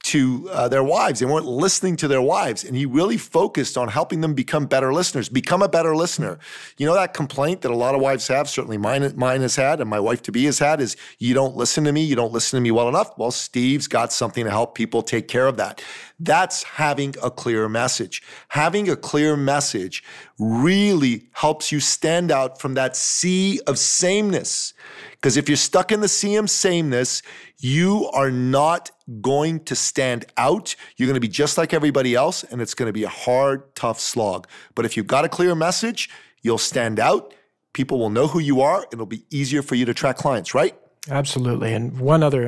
to 0.02 0.48
uh, 0.50 0.68
their 0.68 0.82
wives. 0.82 1.20
They 1.20 1.26
weren't 1.26 1.46
listening 1.46 1.96
to 1.96 2.08
their 2.08 2.22
wives. 2.22 2.64
And 2.64 2.74
he 2.74 2.86
really 2.86 3.18
focused 3.18 3.76
on 3.76 3.88
helping 3.88 4.22
them 4.22 4.34
become 4.34 4.66
better 4.66 4.92
listeners, 4.92 5.28
become 5.28 5.62
a 5.62 5.68
better 5.68 5.94
listener. 5.94 6.38
You 6.78 6.86
know, 6.86 6.94
that 6.94 7.12
complaint 7.12 7.60
that 7.62 7.70
a 7.70 7.76
lot 7.76 7.94
of 7.94 8.00
wives 8.00 8.28
have, 8.28 8.48
certainly 8.48 8.78
mine, 8.78 9.12
mine 9.16 9.42
has 9.42 9.56
had, 9.56 9.80
and 9.80 9.90
my 9.90 10.00
wife 10.00 10.22
to 10.22 10.32
be 10.32 10.46
has 10.46 10.58
had, 10.58 10.80
is 10.80 10.96
you 11.18 11.34
don't 11.34 11.54
listen 11.54 11.84
to 11.84 11.92
me, 11.92 12.02
you 12.02 12.16
don't 12.16 12.32
listen 12.32 12.56
to 12.56 12.60
me 12.62 12.70
well 12.70 12.88
enough. 12.88 13.16
Well, 13.18 13.30
Steve's 13.30 13.88
got 13.88 14.12
something 14.12 14.44
to 14.44 14.50
help 14.50 14.74
people 14.74 15.02
take 15.02 15.28
care 15.28 15.46
of 15.46 15.58
that. 15.58 15.82
That's 16.18 16.62
having 16.62 17.14
a 17.22 17.30
clear 17.30 17.68
message. 17.68 18.22
Having 18.48 18.88
a 18.88 18.96
clear 18.96 19.36
message 19.36 20.02
really 20.38 21.28
helps 21.32 21.70
you 21.70 21.80
stand 21.80 22.30
out 22.30 22.60
from 22.60 22.74
that 22.74 22.96
sea 22.96 23.60
of 23.66 23.78
sameness. 23.78 24.72
Because 25.20 25.36
if 25.36 25.48
you're 25.48 25.56
stuck 25.56 25.92
in 25.92 26.00
the 26.00 26.08
of 26.08 26.48
sameness, 26.48 27.22
you 27.58 28.08
are 28.14 28.30
not 28.30 28.90
going 29.20 29.60
to 29.64 29.76
stand 29.76 30.24
out. 30.38 30.74
You're 30.96 31.08
going 31.08 31.14
to 31.14 31.20
be 31.20 31.28
just 31.28 31.58
like 31.58 31.74
everybody 31.74 32.14
else, 32.14 32.42
and 32.44 32.62
it's 32.62 32.72
going 32.72 32.86
to 32.86 32.92
be 32.92 33.04
a 33.04 33.08
hard, 33.08 33.74
tough 33.74 34.00
slog. 34.00 34.46
But 34.74 34.86
if 34.86 34.96
you've 34.96 35.06
got 35.06 35.26
a 35.26 35.28
clear 35.28 35.54
message, 35.54 36.08
you'll 36.40 36.56
stand 36.58 36.98
out. 36.98 37.34
People 37.74 37.98
will 37.98 38.08
know 38.08 38.28
who 38.28 38.38
you 38.38 38.62
are. 38.62 38.86
It'll 38.92 39.04
be 39.04 39.24
easier 39.30 39.60
for 39.60 39.74
you 39.74 39.84
to 39.84 39.90
attract 39.90 40.18
clients, 40.18 40.54
right? 40.54 40.74
Absolutely. 41.10 41.72
And 41.74 41.98
one 42.00 42.22
other, 42.22 42.42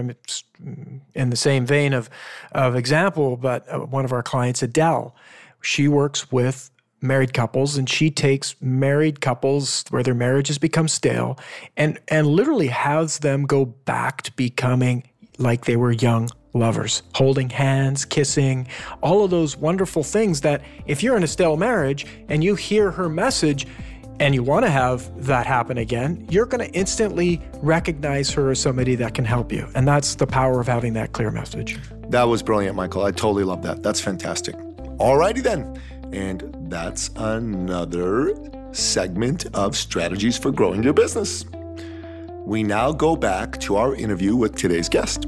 in 1.15 1.31
the 1.31 1.37
same 1.37 1.67
vein 1.67 1.93
of, 1.93 2.09
of 2.53 2.75
example, 2.75 3.37
but 3.37 3.69
uh, 3.69 3.81
one 3.81 4.05
of 4.05 4.13
our 4.13 4.23
clients, 4.23 4.63
Adele, 4.63 5.15
she 5.61 5.89
works 5.89 6.33
with 6.33 6.71
married 7.03 7.35
couples 7.35 7.77
and 7.77 7.89
she 7.89 8.11
takes 8.11 8.55
married 8.61 9.21
couples 9.21 9.85
where 9.91 10.03
their 10.03 10.15
marriages 10.15 10.59
become 10.59 10.89
stale 10.89 11.39
and 11.77 11.99
and 12.09 12.27
literally 12.27 12.69
has 12.69 13.19
them 13.19 13.45
go 13.45 13.65
back 13.65 14.23
to 14.23 14.33
becoming 14.33 15.03
like 15.39 15.65
they 15.65 15.77
were 15.77 15.93
young 15.93 16.29
lovers 16.55 17.03
holding 17.15 17.51
hands 17.51 18.05
kissing 18.05 18.67
all 19.03 19.25
of 19.25 19.31
those 19.31 19.57
wonderful 19.57 20.03
things 20.03 20.43
that 20.43 20.63
if 20.87 21.03
you're 21.03 21.17
in 21.17 21.23
a 21.23 21.29
stale 21.29 21.57
marriage 21.57 22.07
and 22.29 22.45
you 22.45 22.55
hear 22.55 22.91
her 22.91 23.09
message 23.09 23.67
and 24.21 24.35
you 24.35 24.43
want 24.43 24.65
to 24.65 24.71
have 24.71 25.11
that 25.27 25.47
happen 25.47 25.79
again, 25.79 26.25
you're 26.31 26.47
going 26.47 26.65
to 26.65 26.73
instantly 26.77 27.41
recognize 27.57 28.31
her 28.31 28.53
as 28.53 28.61
somebody 28.61 28.95
that 28.95 29.15
can 29.15 29.25
help 29.25 29.51
you. 29.51 29.67
And 29.75 29.89
that's 29.89 30.15
the 30.15 30.29
power 30.29 30.61
of 30.61 30.69
having 30.69 30.93
that 30.93 31.13
clear 31.13 31.33
message. 31.33 31.77
That 32.09 32.25
was 32.25 32.41
brilliant, 32.41 32.77
Michael. 32.77 33.05
I 33.05 33.11
totally 33.11 33.43
love 33.43 33.63
that. 33.63 33.83
That's 33.83 34.01
fantastic. 34.01 34.55
Alrighty 34.55 35.43
then. 35.43 35.81
And 36.13 36.55
that's 36.69 37.11
another 37.17 38.35
segment 38.73 39.47
of 39.55 39.77
strategies 39.77 40.37
for 40.37 40.51
growing 40.51 40.83
your 40.83 40.93
business. 40.93 41.45
We 42.45 42.63
now 42.63 42.93
go 42.93 43.17
back 43.17 43.59
to 43.61 43.77
our 43.77 43.95
interview 43.95 44.37
with 44.37 44.57
today's 44.57 44.89
guest. 44.89 45.27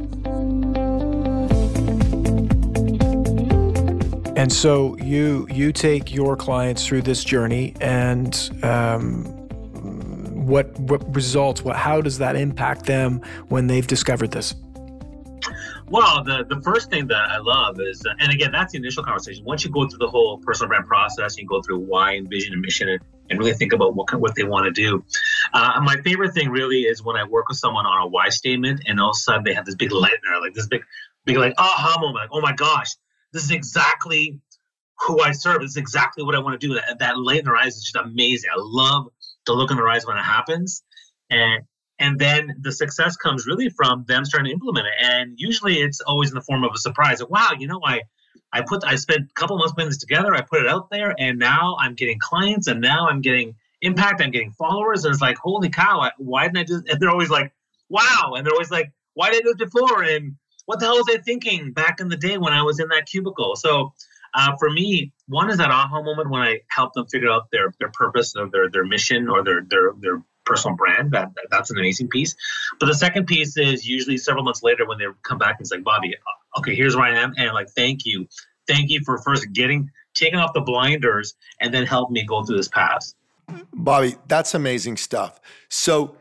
And 4.37 4.53
so 4.53 4.97
you 4.99 5.47
you 5.51 5.73
take 5.73 6.13
your 6.13 6.37
clients 6.37 6.87
through 6.87 7.03
this 7.03 7.25
journey, 7.25 7.75
and 7.81 8.35
um, 8.63 9.25
what 10.47 10.79
what 10.81 11.15
results? 11.15 11.63
What 11.63 11.77
how 11.77 12.01
does 12.01 12.19
that 12.19 12.37
impact 12.37 12.85
them 12.85 13.23
when 13.49 13.69
they've 13.69 13.87
discovered 13.87 14.33
this? 14.33 14.55
Well, 15.87 16.25
the, 16.25 16.45
the 16.49 16.61
first 16.63 16.91
thing 16.91 17.07
that 17.09 17.31
I 17.31 17.39
love 17.39 17.79
is, 17.79 18.05
uh, 18.07 18.15
and 18.19 18.33
again, 18.33 18.53
that's 18.53 18.73
the 18.73 18.79
initial 18.79 19.05
conversation. 19.05 19.45
Once 19.45 19.65
you 19.65 19.71
go 19.71 19.87
through 19.87 19.99
the 19.99 20.09
whole 20.09 20.39
personal 20.39 20.69
brand 20.69 20.87
process, 20.87 21.37
you 21.37 21.47
go 21.47 21.61
through 21.61 21.81
why 21.81 22.13
and 22.13 22.29
vision 22.29 22.55
and 22.55 22.63
mission 22.63 22.89
and, 22.89 23.01
and 23.29 23.39
really 23.39 23.53
think 23.53 23.73
about 23.73 23.95
what, 23.95 24.13
what 24.15 24.35
they 24.35 24.45
want 24.45 24.65
to 24.65 24.71
do. 24.71 25.05
Uh, 25.53 25.81
my 25.85 25.97
favorite 26.03 26.33
thing 26.33 26.49
really 26.49 26.83
is 26.83 27.03
when 27.03 27.17
I 27.17 27.25
work 27.25 27.49
with 27.49 27.59
someone 27.59 27.85
on 27.87 28.03
a 28.03 28.07
why 28.07 28.31
statement 28.31 28.83
and 28.87 28.99
all 28.99 29.11
of 29.11 29.17
a 29.17 29.19
sudden 29.19 29.45
they 29.45 29.53
have 29.53 29.67
this 29.67 29.75
big 29.75 29.93
light 29.93 30.13
in 30.13 30.31
there, 30.31 30.41
like 30.41 30.55
this 30.55 30.67
big, 30.67 30.83
big 31.27 31.37
like 31.37 31.55
aha 31.59 31.99
moment, 32.01 32.17
like, 32.17 32.31
oh 32.33 32.41
my 32.41 32.55
gosh, 32.55 32.91
this 33.33 33.45
is 33.45 33.51
exactly 33.51 34.41
who 35.01 35.21
I 35.21 35.33
serve. 35.33 35.61
This 35.61 35.73
is 35.73 35.77
exactly 35.77 36.25
what 36.25 36.35
I 36.35 36.39
want 36.39 36.59
to 36.59 36.67
do. 36.67 36.75
That, 36.75 36.99
that 37.01 37.19
light 37.19 37.41
in 37.41 37.45
their 37.45 37.57
eyes 37.57 37.77
is 37.77 37.83
just 37.83 37.97
amazing. 37.97 38.51
I 38.51 38.59
love 38.59 39.09
the 39.45 39.53
look 39.53 39.71
in 39.71 39.77
their 39.77 39.89
eyes 39.89 40.07
when 40.07 40.17
it 40.17 40.23
happens. 40.23 40.83
And 41.31 41.65
and 41.99 42.19
then 42.19 42.57
the 42.61 42.73
success 42.73 43.17
comes 43.17 43.47
really 43.47 43.69
from 43.69 44.05
them 44.09 44.25
starting 44.25 44.51
to 44.51 44.53
implement 44.53 44.87
it. 44.87 44.95
And 44.99 45.35
usually 45.37 45.81
it's 45.81 46.01
always 46.01 46.31
in 46.31 46.35
the 46.35 46.43
form 46.43 46.65
of 46.65 46.73
a 46.75 46.79
surprise 46.79 47.21
like, 47.21 47.31
wow 47.31 47.51
you 47.59 47.67
know 47.67 47.81
i 47.85 48.03
i 48.53 48.63
put 48.63 48.85
i 48.85 48.97
spent 48.97 49.21
a 49.23 49.41
couple 49.41 49.57
months 49.59 49.73
putting 49.73 49.89
this 49.89 49.99
together 49.99 50.35
i 50.35 50.41
put 50.41 50.61
it 50.61 50.69
out 50.69 50.91
there 50.91 51.15
and 51.19 51.39
now 51.39 51.77
i'm 51.81 51.95
getting 51.95 52.19
clients 52.19 52.67
and 52.67 52.81
now 52.81 53.09
i'm 53.09 53.21
getting 53.21 53.55
impact 53.83 54.23
i'm 54.23 54.31
getting 54.31 54.53
followers. 54.53 55.05
And 55.05 55.13
it's 55.13 55.23
like 55.23 55.37
holy 55.39 55.69
cow 55.69 56.11
why 56.19 56.45
didn't 56.49 56.59
i 56.59 56.63
do 56.65 56.83
and 56.89 57.01
they're 57.01 57.11
always 57.11 57.31
like 57.31 57.53
wow. 57.89 58.35
And 58.37 58.45
they're 58.45 58.53
always 58.53 58.71
like 58.71 58.93
why 59.15 59.31
did 59.31 59.41
i 59.41 59.43
do 59.43 59.51
it 59.51 59.59
before? 59.59 60.03
And 60.03 60.37
what 60.67 60.81
the 60.81 60.87
hell 60.87 60.97
was 60.97 61.07
i 61.11 61.19
thinking 61.19 61.73
back 61.73 62.01
in 62.01 62.09
the 62.09 62.17
day 62.17 62.39
when 62.39 62.53
i 62.53 62.63
was 62.63 62.81
in 62.81 62.89
that 62.89 63.07
cubicle? 63.07 63.57
So 63.57 63.93
uh, 64.35 64.57
for 64.59 64.69
me, 64.69 65.13
one 65.29 65.49
is 65.49 65.59
that 65.59 65.71
aha 65.71 66.03
moment 66.03 66.29
when 66.29 66.43
I 66.43 66.61
help 66.69 66.93
them 66.93 67.07
figure 67.07 67.31
out 67.31 67.53
their 67.53 67.73
their 67.79 67.91
purpose 67.91 68.35
or 68.37 68.51
their 68.51 68.69
their 68.69 68.85
mission 68.85 69.29
or 69.29 69.45
their 69.45 69.63
their 69.63 69.93
their 70.01 70.23
personal 70.45 70.77
brand. 70.77 71.13
That, 71.13 71.31
that's 71.51 71.71
an 71.71 71.79
amazing 71.79 72.09
piece. 72.09 72.35
But 72.81 72.87
the 72.87 72.95
second 72.95 73.27
piece 73.27 73.57
is 73.57 73.87
usually 73.87 74.17
several 74.17 74.45
months 74.45 74.63
later 74.63 74.87
when 74.87 74.99
they 74.99 75.07
come 75.23 75.39
back 75.39 75.57
and 75.59 75.65
it's 75.65 75.71
like, 75.71 75.85
Bobby, 75.85 76.15
uh, 76.15 76.59
okay, 76.59 76.75
here's 76.75 76.97
where 76.97 77.07
I 77.07 77.19
am, 77.19 77.35
and 77.37 77.53
like, 77.53 77.71
thank 77.71 78.05
you, 78.05 78.29
thank 78.67 78.91
you 78.91 79.01
for 79.05 79.19
first 79.19 79.53
getting 79.53 79.91
taking 80.15 80.39
off 80.39 80.53
the 80.55 80.61
blinders 80.61 81.35
and 81.61 81.75
then 81.75 81.85
help 81.85 82.11
me 82.11 82.25
go 82.25 82.45
through 82.45 82.57
this 82.57 82.69
path. 82.69 83.15
Bobby, 83.75 84.17
that's 84.29 84.55
amazing 84.55 84.97
stuff. 84.97 85.41
So 85.69 86.17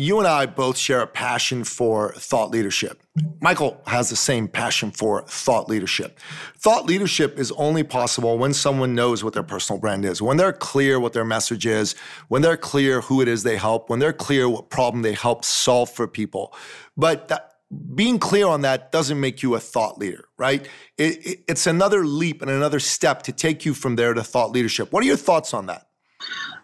you 0.00 0.18
and 0.18 0.26
I 0.26 0.46
both 0.46 0.76
share 0.76 1.00
a 1.00 1.06
passion 1.06 1.64
for 1.64 2.12
thought 2.14 2.50
leadership. 2.50 3.02
Michael 3.40 3.82
has 3.86 4.08
the 4.08 4.16
same 4.16 4.48
passion 4.48 4.90
for 4.90 5.22
thought 5.22 5.68
leadership. 5.68 6.18
Thought 6.56 6.86
leadership 6.86 7.38
is 7.38 7.52
only 7.52 7.82
possible 7.82 8.38
when 8.38 8.54
someone 8.54 8.94
knows 8.94 9.22
what 9.22 9.34
their 9.34 9.42
personal 9.42 9.78
brand 9.78 10.04
is, 10.04 10.22
when 10.22 10.36
they're 10.36 10.52
clear 10.52 10.98
what 10.98 11.12
their 11.12 11.24
message 11.24 11.66
is, 11.66 11.94
when 12.28 12.42
they're 12.42 12.56
clear 12.56 13.02
who 13.02 13.20
it 13.20 13.28
is 13.28 13.42
they 13.42 13.56
help, 13.56 13.90
when 13.90 13.98
they're 13.98 14.12
clear 14.12 14.48
what 14.48 14.70
problem 14.70 15.02
they 15.02 15.12
help 15.12 15.44
solve 15.44 15.90
for 15.90 16.08
people. 16.08 16.54
But 16.96 17.28
that, 17.28 17.50
being 17.94 18.18
clear 18.18 18.46
on 18.46 18.62
that 18.62 18.90
doesn't 18.90 19.20
make 19.20 19.42
you 19.42 19.54
a 19.54 19.60
thought 19.60 19.98
leader, 19.98 20.24
right? 20.36 20.66
It, 20.98 21.26
it, 21.26 21.44
it's 21.46 21.66
another 21.66 22.04
leap 22.04 22.42
and 22.42 22.50
another 22.50 22.80
step 22.80 23.22
to 23.24 23.32
take 23.32 23.64
you 23.64 23.74
from 23.74 23.96
there 23.96 24.12
to 24.12 24.24
thought 24.24 24.50
leadership. 24.50 24.92
What 24.92 25.04
are 25.04 25.06
your 25.06 25.16
thoughts 25.16 25.54
on 25.54 25.66
that? 25.66 25.86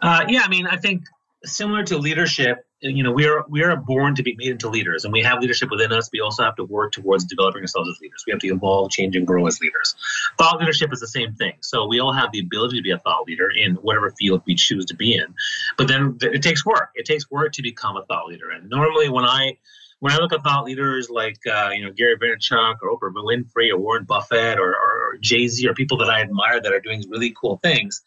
Uh, 0.02 0.24
yeah, 0.28 0.42
I 0.44 0.48
mean, 0.48 0.66
I 0.66 0.76
think 0.76 1.04
similar 1.46 1.82
to 1.84 1.98
leadership, 1.98 2.66
you 2.80 3.02
know, 3.02 3.10
we 3.10 3.26
are 3.26 3.44
we 3.48 3.62
are 3.62 3.74
born 3.76 4.14
to 4.16 4.22
be 4.22 4.34
made 4.36 4.50
into 4.50 4.68
leaders, 4.68 5.04
and 5.04 5.12
we 5.12 5.22
have 5.22 5.40
leadership 5.40 5.70
within 5.70 5.92
us. 5.92 6.10
We 6.12 6.20
also 6.20 6.42
have 6.42 6.56
to 6.56 6.64
work 6.64 6.92
towards 6.92 7.24
developing 7.24 7.62
ourselves 7.62 7.88
as 7.88 7.98
leaders. 8.00 8.24
We 8.26 8.32
have 8.32 8.40
to 8.40 8.48
evolve, 8.48 8.90
change, 8.90 9.16
and 9.16 9.26
grow 9.26 9.46
as 9.46 9.60
leaders. 9.60 9.94
Thought 10.38 10.60
leadership 10.60 10.92
is 10.92 11.00
the 11.00 11.08
same 11.08 11.34
thing. 11.34 11.54
So 11.60 11.86
we 11.86 12.00
all 12.00 12.12
have 12.12 12.32
the 12.32 12.40
ability 12.40 12.76
to 12.76 12.82
be 12.82 12.90
a 12.90 12.98
thought 12.98 13.26
leader 13.26 13.50
in 13.50 13.76
whatever 13.76 14.10
field 14.10 14.42
we 14.46 14.54
choose 14.54 14.84
to 14.86 14.94
be 14.94 15.14
in. 15.14 15.34
But 15.78 15.88
then 15.88 16.18
it 16.20 16.42
takes 16.42 16.66
work. 16.66 16.90
It 16.94 17.06
takes 17.06 17.30
work 17.30 17.52
to 17.52 17.62
become 17.62 17.96
a 17.96 18.04
thought 18.04 18.26
leader. 18.26 18.50
And 18.50 18.68
normally, 18.68 19.08
when 19.08 19.24
I 19.24 19.56
when 20.00 20.12
I 20.12 20.16
look 20.16 20.32
at 20.32 20.42
thought 20.42 20.64
leaders 20.64 21.08
like 21.08 21.38
uh, 21.46 21.70
you 21.74 21.84
know 21.84 21.92
Gary 21.92 22.16
Vaynerchuk 22.16 22.76
or 22.82 22.96
Oprah 22.96 23.12
Winfrey 23.12 23.70
or 23.70 23.78
Warren 23.78 24.04
Buffett 24.04 24.58
or, 24.58 24.70
or 24.70 25.16
Jay 25.20 25.48
Z 25.48 25.66
or 25.66 25.74
people 25.74 25.98
that 25.98 26.10
I 26.10 26.20
admire 26.20 26.60
that 26.60 26.72
are 26.72 26.80
doing 26.80 27.02
really 27.08 27.34
cool 27.40 27.58
things, 27.62 28.02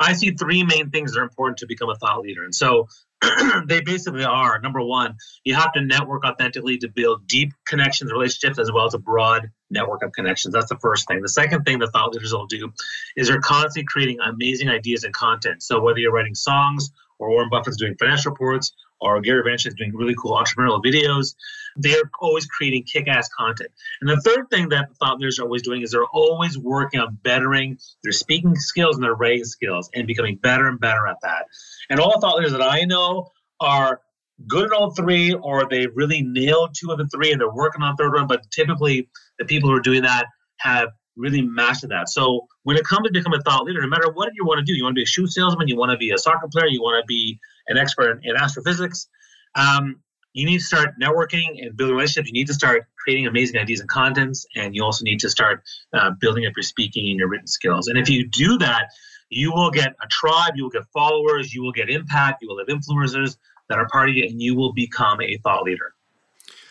I 0.00 0.12
see 0.12 0.30
three 0.30 0.64
main 0.64 0.90
things 0.90 1.12
that 1.12 1.20
are 1.20 1.24
important 1.24 1.58
to 1.58 1.66
become 1.66 1.90
a 1.90 1.96
thought 1.96 2.20
leader. 2.20 2.44
And 2.44 2.54
so 2.54 2.88
they 3.66 3.80
basically 3.80 4.24
are 4.24 4.60
number 4.60 4.82
one, 4.82 5.16
you 5.44 5.54
have 5.54 5.72
to 5.72 5.80
network 5.80 6.24
authentically 6.24 6.78
to 6.78 6.88
build 6.88 7.26
deep 7.26 7.52
connections, 7.66 8.12
relationships, 8.12 8.58
as 8.58 8.70
well 8.72 8.86
as 8.86 8.94
a 8.94 8.98
broad 8.98 9.50
network 9.70 10.02
of 10.02 10.12
connections. 10.12 10.54
That's 10.54 10.68
the 10.68 10.78
first 10.78 11.08
thing. 11.08 11.20
The 11.20 11.28
second 11.28 11.64
thing 11.64 11.78
that 11.80 11.90
thought 11.92 12.12
leaders 12.12 12.32
will 12.32 12.46
do 12.46 12.72
is 13.16 13.28
they're 13.28 13.40
constantly 13.40 13.84
creating 13.84 14.18
amazing 14.20 14.68
ideas 14.68 15.04
and 15.04 15.14
content. 15.14 15.62
So 15.62 15.80
whether 15.80 15.98
you're 15.98 16.12
writing 16.12 16.34
songs 16.34 16.90
or 17.18 17.30
Warren 17.30 17.48
Buffett's 17.50 17.76
doing 17.76 17.96
financial 17.98 18.32
reports 18.32 18.72
or 19.04 19.20
Gary 19.20 19.42
Vaynerchuk 19.42 19.68
is 19.68 19.74
doing 19.74 19.94
really 19.94 20.14
cool 20.20 20.32
entrepreneurial 20.32 20.82
videos, 20.82 21.34
they're 21.76 22.10
always 22.20 22.46
creating 22.46 22.84
kick-ass 22.84 23.28
content. 23.36 23.70
And 24.00 24.08
the 24.08 24.20
third 24.20 24.48
thing 24.50 24.68
that 24.70 24.88
thought 24.96 25.18
leaders 25.18 25.38
are 25.38 25.42
always 25.42 25.62
doing 25.62 25.82
is 25.82 25.90
they're 25.90 26.04
always 26.06 26.56
working 26.56 27.00
on 27.00 27.18
bettering 27.22 27.78
their 28.02 28.12
speaking 28.12 28.56
skills 28.56 28.96
and 28.96 29.04
their 29.04 29.14
writing 29.14 29.44
skills 29.44 29.90
and 29.94 30.06
becoming 30.06 30.36
better 30.36 30.68
and 30.68 30.80
better 30.80 31.06
at 31.06 31.16
that. 31.22 31.46
And 31.90 32.00
all 32.00 32.12
the 32.12 32.20
thought 32.20 32.36
leaders 32.36 32.52
that 32.52 32.62
I 32.62 32.82
know 32.82 33.30
are 33.60 34.00
good 34.48 34.66
at 34.66 34.72
all 34.72 34.92
three, 34.92 35.34
or 35.34 35.68
they 35.68 35.86
really 35.86 36.22
nailed 36.22 36.74
two 36.74 36.90
of 36.90 36.98
the 36.98 37.06
three 37.08 37.32
and 37.32 37.40
they're 37.40 37.52
working 37.52 37.82
on 37.82 37.96
third 37.96 38.14
one. 38.14 38.26
But 38.26 38.50
typically, 38.50 39.08
the 39.38 39.44
people 39.44 39.68
who 39.68 39.76
are 39.76 39.80
doing 39.80 40.02
that 40.02 40.26
have 40.58 40.88
really 41.16 41.42
mastered 41.42 41.90
that. 41.90 42.08
So 42.08 42.46
when 42.64 42.76
it 42.76 42.84
comes 42.84 43.06
to 43.06 43.12
become 43.12 43.32
a 43.32 43.40
thought 43.40 43.64
leader, 43.64 43.80
no 43.80 43.88
matter 43.88 44.10
what 44.10 44.30
you 44.34 44.44
want 44.44 44.58
to 44.58 44.64
do, 44.64 44.76
you 44.76 44.82
want 44.82 44.94
to 44.94 44.98
be 44.98 45.04
a 45.04 45.06
shoe 45.06 45.26
salesman, 45.26 45.68
you 45.68 45.76
want 45.76 45.92
to 45.92 45.96
be 45.96 46.10
a 46.10 46.18
soccer 46.18 46.48
player, 46.48 46.66
you 46.66 46.82
want 46.82 47.02
to 47.02 47.06
be 47.06 47.38
an 47.68 47.78
expert 47.78 48.20
in 48.24 48.36
astrophysics, 48.36 49.08
um, 49.54 50.00
you 50.34 50.44
need 50.44 50.58
to 50.58 50.64
start 50.64 50.98
networking 51.00 51.64
and 51.64 51.76
building 51.76 51.94
relationships. 51.94 52.28
You 52.28 52.32
need 52.32 52.48
to 52.48 52.54
start 52.54 52.86
creating 52.98 53.26
amazing 53.26 53.58
ideas 53.58 53.80
and 53.80 53.88
contents, 53.88 54.44
and 54.56 54.74
you 54.74 54.82
also 54.82 55.04
need 55.04 55.20
to 55.20 55.30
start 55.30 55.62
uh, 55.92 56.10
building 56.20 56.44
up 56.44 56.52
your 56.56 56.64
speaking 56.64 57.08
and 57.08 57.18
your 57.18 57.28
written 57.28 57.46
skills. 57.46 57.86
And 57.86 57.96
if 57.96 58.10
you 58.10 58.26
do 58.26 58.58
that, 58.58 58.88
you 59.30 59.52
will 59.52 59.70
get 59.70 59.94
a 60.02 60.06
tribe, 60.10 60.54
you 60.56 60.64
will 60.64 60.70
get 60.70 60.86
followers, 60.92 61.54
you 61.54 61.62
will 61.62 61.72
get 61.72 61.88
impact, 61.88 62.42
you 62.42 62.48
will 62.48 62.58
have 62.58 62.66
influencers 62.66 63.36
that 63.68 63.78
are 63.78 63.88
part 63.88 64.10
of 64.10 64.16
you, 64.16 64.24
and 64.24 64.42
you 64.42 64.56
will 64.56 64.72
become 64.72 65.20
a 65.20 65.38
thought 65.38 65.62
leader. 65.62 65.94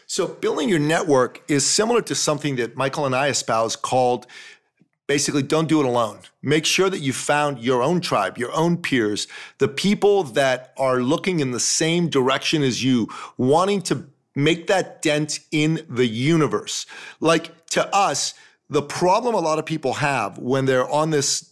So, 0.07 0.27
building 0.27 0.67
your 0.69 0.79
network 0.79 1.41
is 1.47 1.65
similar 1.65 2.01
to 2.03 2.13
something 2.13 2.57
that 2.57 2.75
Michael 2.75 3.05
and 3.05 3.15
I 3.15 3.29
espouse 3.29 3.75
called 3.75 4.27
basically 5.07 5.43
don't 5.43 5.67
do 5.67 5.79
it 5.79 5.85
alone. 5.85 6.19
Make 6.41 6.65
sure 6.65 6.89
that 6.89 6.99
you 6.99 7.13
found 7.13 7.59
your 7.59 7.83
own 7.83 8.01
tribe, 8.01 8.37
your 8.37 8.51
own 8.53 8.77
peers, 8.77 9.27
the 9.57 9.67
people 9.67 10.23
that 10.23 10.73
are 10.77 11.01
looking 11.01 11.39
in 11.39 11.51
the 11.51 11.59
same 11.59 12.09
direction 12.09 12.63
as 12.63 12.83
you, 12.83 13.09
wanting 13.37 13.81
to 13.83 14.05
make 14.35 14.67
that 14.67 15.01
dent 15.01 15.39
in 15.51 15.85
the 15.89 16.07
universe. 16.07 16.85
Like 17.19 17.67
to 17.69 17.93
us, 17.95 18.33
the 18.69 18.81
problem 18.81 19.35
a 19.35 19.39
lot 19.39 19.59
of 19.59 19.65
people 19.65 19.93
have 19.93 20.37
when 20.37 20.65
they're 20.65 20.89
on 20.89 21.11
this 21.11 21.51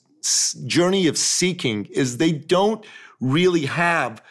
journey 0.65 1.07
of 1.07 1.17
seeking 1.17 1.85
is 1.85 2.17
they 2.17 2.31
don't 2.31 2.85
really 3.19 3.65
have 3.65 4.23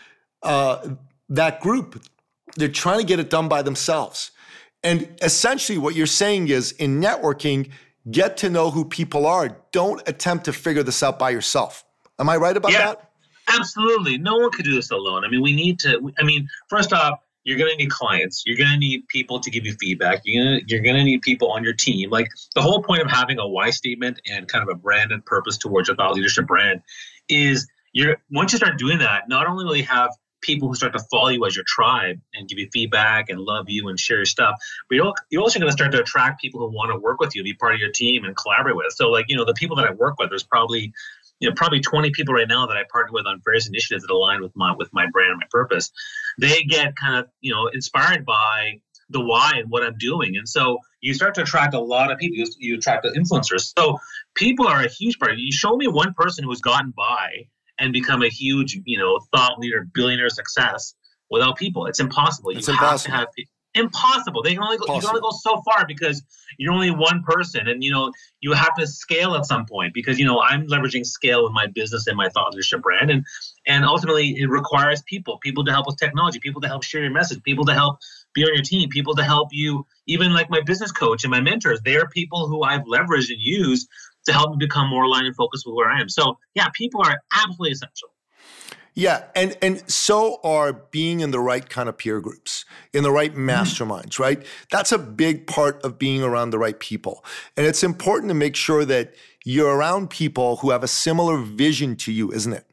uh, 0.42 0.94
that 1.28 1.60
group. 1.60 2.02
They're 2.56 2.68
trying 2.68 2.98
to 2.98 3.06
get 3.06 3.20
it 3.20 3.30
done 3.30 3.48
by 3.48 3.62
themselves. 3.62 4.32
And 4.82 5.08
essentially, 5.22 5.78
what 5.78 5.94
you're 5.94 6.06
saying 6.06 6.48
is 6.48 6.72
in 6.72 7.00
networking, 7.00 7.70
Get 8.10 8.36
to 8.38 8.50
know 8.50 8.70
who 8.70 8.84
people 8.84 9.26
are. 9.26 9.56
Don't 9.72 10.06
attempt 10.08 10.44
to 10.46 10.52
figure 10.52 10.82
this 10.82 11.02
out 11.02 11.18
by 11.18 11.30
yourself. 11.30 11.84
Am 12.18 12.28
I 12.28 12.36
right 12.36 12.56
about 12.56 12.72
yeah, 12.72 12.86
that? 12.86 13.10
Absolutely. 13.48 14.18
No 14.18 14.36
one 14.36 14.50
could 14.50 14.64
do 14.64 14.74
this 14.74 14.90
alone. 14.90 15.24
I 15.24 15.28
mean, 15.28 15.42
we 15.42 15.54
need 15.54 15.78
to, 15.80 16.12
I 16.18 16.24
mean, 16.24 16.48
first 16.68 16.92
off, 16.92 17.18
you're 17.44 17.58
going 17.58 17.70
to 17.70 17.76
need 17.76 17.90
clients. 17.90 18.44
You're 18.46 18.56
going 18.56 18.70
to 18.70 18.76
need 18.76 19.08
people 19.08 19.40
to 19.40 19.50
give 19.50 19.64
you 19.64 19.74
feedback. 19.80 20.20
You're 20.24 20.44
going 20.44 20.60
to, 20.60 20.66
you're 20.68 20.82
going 20.82 20.96
to 20.96 21.04
need 21.04 21.22
people 21.22 21.50
on 21.50 21.64
your 21.64 21.72
team. 21.72 22.10
Like 22.10 22.28
the 22.54 22.62
whole 22.62 22.82
point 22.82 23.00
of 23.00 23.10
having 23.10 23.38
a 23.38 23.46
why 23.46 23.70
statement 23.70 24.20
and 24.30 24.46
kind 24.46 24.62
of 24.62 24.68
a 24.68 24.78
brand 24.78 25.10
and 25.10 25.24
purpose 25.24 25.56
towards 25.56 25.88
your 25.88 25.96
thought 25.96 26.14
leadership 26.14 26.46
brand 26.46 26.82
is 27.28 27.66
you're 27.92 28.18
once 28.30 28.52
you 28.52 28.58
start 28.58 28.78
doing 28.78 28.98
that, 28.98 29.28
not 29.28 29.46
only 29.46 29.64
will 29.64 29.76
you 29.76 29.84
have 29.84 30.10
people 30.40 30.68
who 30.68 30.74
start 30.74 30.92
to 30.92 31.04
follow 31.10 31.28
you 31.28 31.44
as 31.46 31.54
your 31.54 31.64
tribe 31.66 32.20
and 32.34 32.48
give 32.48 32.58
you 32.58 32.68
feedback 32.72 33.28
and 33.28 33.40
love 33.40 33.66
you 33.68 33.88
and 33.88 33.98
share 33.98 34.18
your 34.18 34.26
stuff. 34.26 34.54
But 34.88 34.96
you're, 34.96 35.14
you're 35.30 35.42
also 35.42 35.58
going 35.58 35.68
to 35.68 35.72
start 35.72 35.92
to 35.92 36.00
attract 36.00 36.40
people 36.40 36.60
who 36.60 36.74
want 36.74 36.92
to 36.92 36.98
work 36.98 37.20
with 37.20 37.34
you, 37.34 37.42
be 37.42 37.54
part 37.54 37.74
of 37.74 37.80
your 37.80 37.90
team, 37.92 38.24
and 38.24 38.36
collaborate 38.36 38.76
with. 38.76 38.92
So, 38.92 39.08
like 39.10 39.26
you 39.28 39.36
know, 39.36 39.44
the 39.44 39.54
people 39.54 39.76
that 39.76 39.86
I 39.86 39.92
work 39.92 40.18
with, 40.18 40.30
there's 40.30 40.44
probably 40.44 40.92
you 41.40 41.48
know 41.48 41.54
probably 41.54 41.80
20 41.80 42.10
people 42.10 42.34
right 42.34 42.48
now 42.48 42.66
that 42.66 42.76
I 42.76 42.84
partner 42.90 43.12
with 43.12 43.26
on 43.26 43.40
various 43.44 43.68
initiatives 43.68 44.04
that 44.06 44.12
align 44.12 44.42
with 44.42 44.52
my 44.54 44.74
with 44.76 44.90
my 44.92 45.06
brand 45.12 45.32
and 45.32 45.40
my 45.40 45.46
purpose. 45.50 45.90
They 46.38 46.62
get 46.62 46.96
kind 46.96 47.18
of 47.18 47.26
you 47.40 47.52
know 47.52 47.68
inspired 47.68 48.24
by 48.24 48.80
the 49.12 49.20
why 49.20 49.54
and 49.56 49.70
what 49.70 49.82
I'm 49.82 49.98
doing, 49.98 50.36
and 50.36 50.48
so 50.48 50.78
you 51.00 51.14
start 51.14 51.34
to 51.34 51.42
attract 51.42 51.74
a 51.74 51.80
lot 51.80 52.12
of 52.12 52.18
people. 52.18 52.38
You, 52.38 52.46
you 52.58 52.76
attract 52.76 53.02
the 53.02 53.10
influencers. 53.10 53.72
So 53.76 53.98
people 54.34 54.68
are 54.68 54.82
a 54.82 54.88
huge 54.88 55.18
part. 55.18 55.36
You 55.36 55.52
show 55.52 55.76
me 55.76 55.88
one 55.88 56.14
person 56.14 56.44
who 56.44 56.50
has 56.50 56.60
gotten 56.60 56.92
by 56.96 57.46
and 57.80 57.92
become 57.92 58.22
a 58.22 58.28
huge, 58.28 58.78
you 58.84 58.98
know, 58.98 59.18
thought 59.34 59.58
leader, 59.58 59.86
billionaire 59.92 60.28
success 60.28 60.94
without 61.30 61.56
people. 61.56 61.86
It's 61.86 62.00
impossible. 62.00 62.50
It's 62.50 62.68
you 62.68 62.74
impossible. 62.74 63.16
have 63.16 63.26
to 63.26 63.26
have 63.26 63.32
people. 63.34 63.50
impossible. 63.74 64.42
They 64.42 64.54
can 64.54 64.62
only 64.62 64.76
go, 64.76 64.94
you 64.94 65.00
can 65.00 65.08
only 65.10 65.20
go 65.20 65.30
so 65.30 65.62
far 65.62 65.86
because 65.86 66.22
you're 66.58 66.72
only 66.72 66.90
one 66.90 67.22
person, 67.22 67.68
and 67.68 67.82
you 67.82 67.90
know 67.90 68.12
you 68.40 68.52
have 68.52 68.74
to 68.78 68.86
scale 68.86 69.34
at 69.34 69.46
some 69.46 69.64
point 69.64 69.94
because 69.94 70.18
you 70.18 70.26
know 70.26 70.40
I'm 70.40 70.66
leveraging 70.66 71.06
scale 71.06 71.44
with 71.44 71.52
my 71.52 71.66
business 71.68 72.06
and 72.06 72.16
my 72.16 72.28
thought 72.28 72.52
leadership 72.52 72.82
brand, 72.82 73.10
and 73.10 73.24
and 73.66 73.84
ultimately 73.84 74.34
it 74.36 74.48
requires 74.48 75.02
people, 75.02 75.38
people 75.38 75.64
to 75.64 75.72
help 75.72 75.86
with 75.86 75.96
technology, 75.96 76.38
people 76.40 76.60
to 76.60 76.68
help 76.68 76.82
share 76.82 77.02
your 77.02 77.12
message, 77.12 77.42
people 77.42 77.64
to 77.64 77.74
help 77.74 77.98
be 78.34 78.44
on 78.44 78.54
your 78.54 78.62
team, 78.62 78.88
people 78.88 79.14
to 79.14 79.24
help 79.24 79.48
you. 79.52 79.86
Even 80.06 80.32
like 80.32 80.50
my 80.50 80.60
business 80.60 80.92
coach 80.92 81.24
and 81.24 81.30
my 81.30 81.40
mentors, 81.40 81.80
they're 81.84 82.08
people 82.08 82.48
who 82.48 82.62
I've 82.62 82.82
leveraged 82.82 83.30
and 83.30 83.40
used 83.40 83.88
to 84.26 84.32
help 84.32 84.50
me 84.50 84.56
become 84.58 84.88
more 84.88 85.04
aligned 85.04 85.26
and 85.26 85.36
focused 85.36 85.66
with 85.66 85.74
where 85.74 85.90
I 85.90 86.00
am. 86.00 86.08
So 86.08 86.38
yeah, 86.54 86.68
people 86.74 87.02
are 87.04 87.20
absolutely 87.34 87.72
essential. 87.72 88.08
Yeah, 88.94 89.24
and 89.36 89.56
and 89.62 89.88
so 89.90 90.40
are 90.42 90.72
being 90.72 91.20
in 91.20 91.30
the 91.30 91.40
right 91.40 91.68
kind 91.68 91.88
of 91.88 91.96
peer 91.96 92.20
groups, 92.20 92.64
in 92.92 93.02
the 93.02 93.12
right 93.12 93.32
mm-hmm. 93.32 93.48
masterminds, 93.48 94.18
right? 94.18 94.44
That's 94.70 94.92
a 94.92 94.98
big 94.98 95.46
part 95.46 95.80
of 95.82 95.98
being 95.98 96.22
around 96.22 96.50
the 96.50 96.58
right 96.58 96.78
people. 96.78 97.24
And 97.56 97.66
it's 97.66 97.82
important 97.82 98.30
to 98.30 98.34
make 98.34 98.56
sure 98.56 98.84
that 98.84 99.14
you're 99.44 99.74
around 99.74 100.10
people 100.10 100.56
who 100.56 100.70
have 100.70 100.82
a 100.82 100.88
similar 100.88 101.38
vision 101.38 101.96
to 101.96 102.12
you, 102.12 102.32
isn't 102.32 102.52
it? 102.52 102.66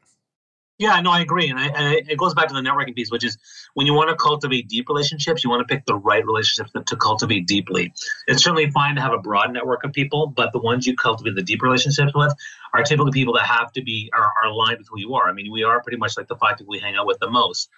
Yeah, 0.78 1.00
no, 1.00 1.10
I 1.10 1.20
agree, 1.22 1.48
and, 1.48 1.58
I, 1.58 1.66
and 1.66 2.08
it 2.08 2.16
goes 2.16 2.34
back 2.34 2.46
to 2.48 2.54
the 2.54 2.60
networking 2.60 2.94
piece, 2.94 3.10
which 3.10 3.24
is 3.24 3.36
when 3.74 3.88
you 3.88 3.94
want 3.94 4.10
to 4.10 4.16
cultivate 4.16 4.68
deep 4.68 4.88
relationships, 4.88 5.42
you 5.42 5.50
want 5.50 5.66
to 5.66 5.74
pick 5.74 5.84
the 5.86 5.96
right 5.96 6.24
relationships 6.24 6.70
to, 6.72 6.96
cultivate 6.96 7.48
deeply. 7.48 7.92
It's 8.28 8.44
certainly 8.44 8.70
fine 8.70 8.94
to 8.94 9.00
have 9.00 9.12
a 9.12 9.18
broad 9.18 9.52
network 9.52 9.82
of 9.82 9.92
people, 9.92 10.28
but 10.28 10.52
the 10.52 10.60
ones 10.60 10.86
you 10.86 10.94
cultivate 10.94 11.34
the 11.34 11.42
deep 11.42 11.62
relationships 11.62 12.12
with 12.14 12.32
are 12.74 12.84
typically 12.84 13.10
people 13.10 13.34
that 13.34 13.46
have 13.46 13.72
to 13.72 13.82
be 13.82 14.08
are, 14.14 14.32
are 14.40 14.50
aligned 14.50 14.78
with 14.78 14.86
who 14.88 15.00
you 15.00 15.14
are. 15.14 15.28
I 15.28 15.32
mean, 15.32 15.50
we 15.50 15.64
are 15.64 15.82
pretty 15.82 15.98
much 15.98 16.16
like 16.16 16.28
the 16.28 16.36
five 16.36 16.58
people 16.58 16.70
we 16.70 16.78
hang 16.78 16.94
out 16.94 17.06
with 17.08 17.18
the 17.18 17.28
most, 17.30 17.70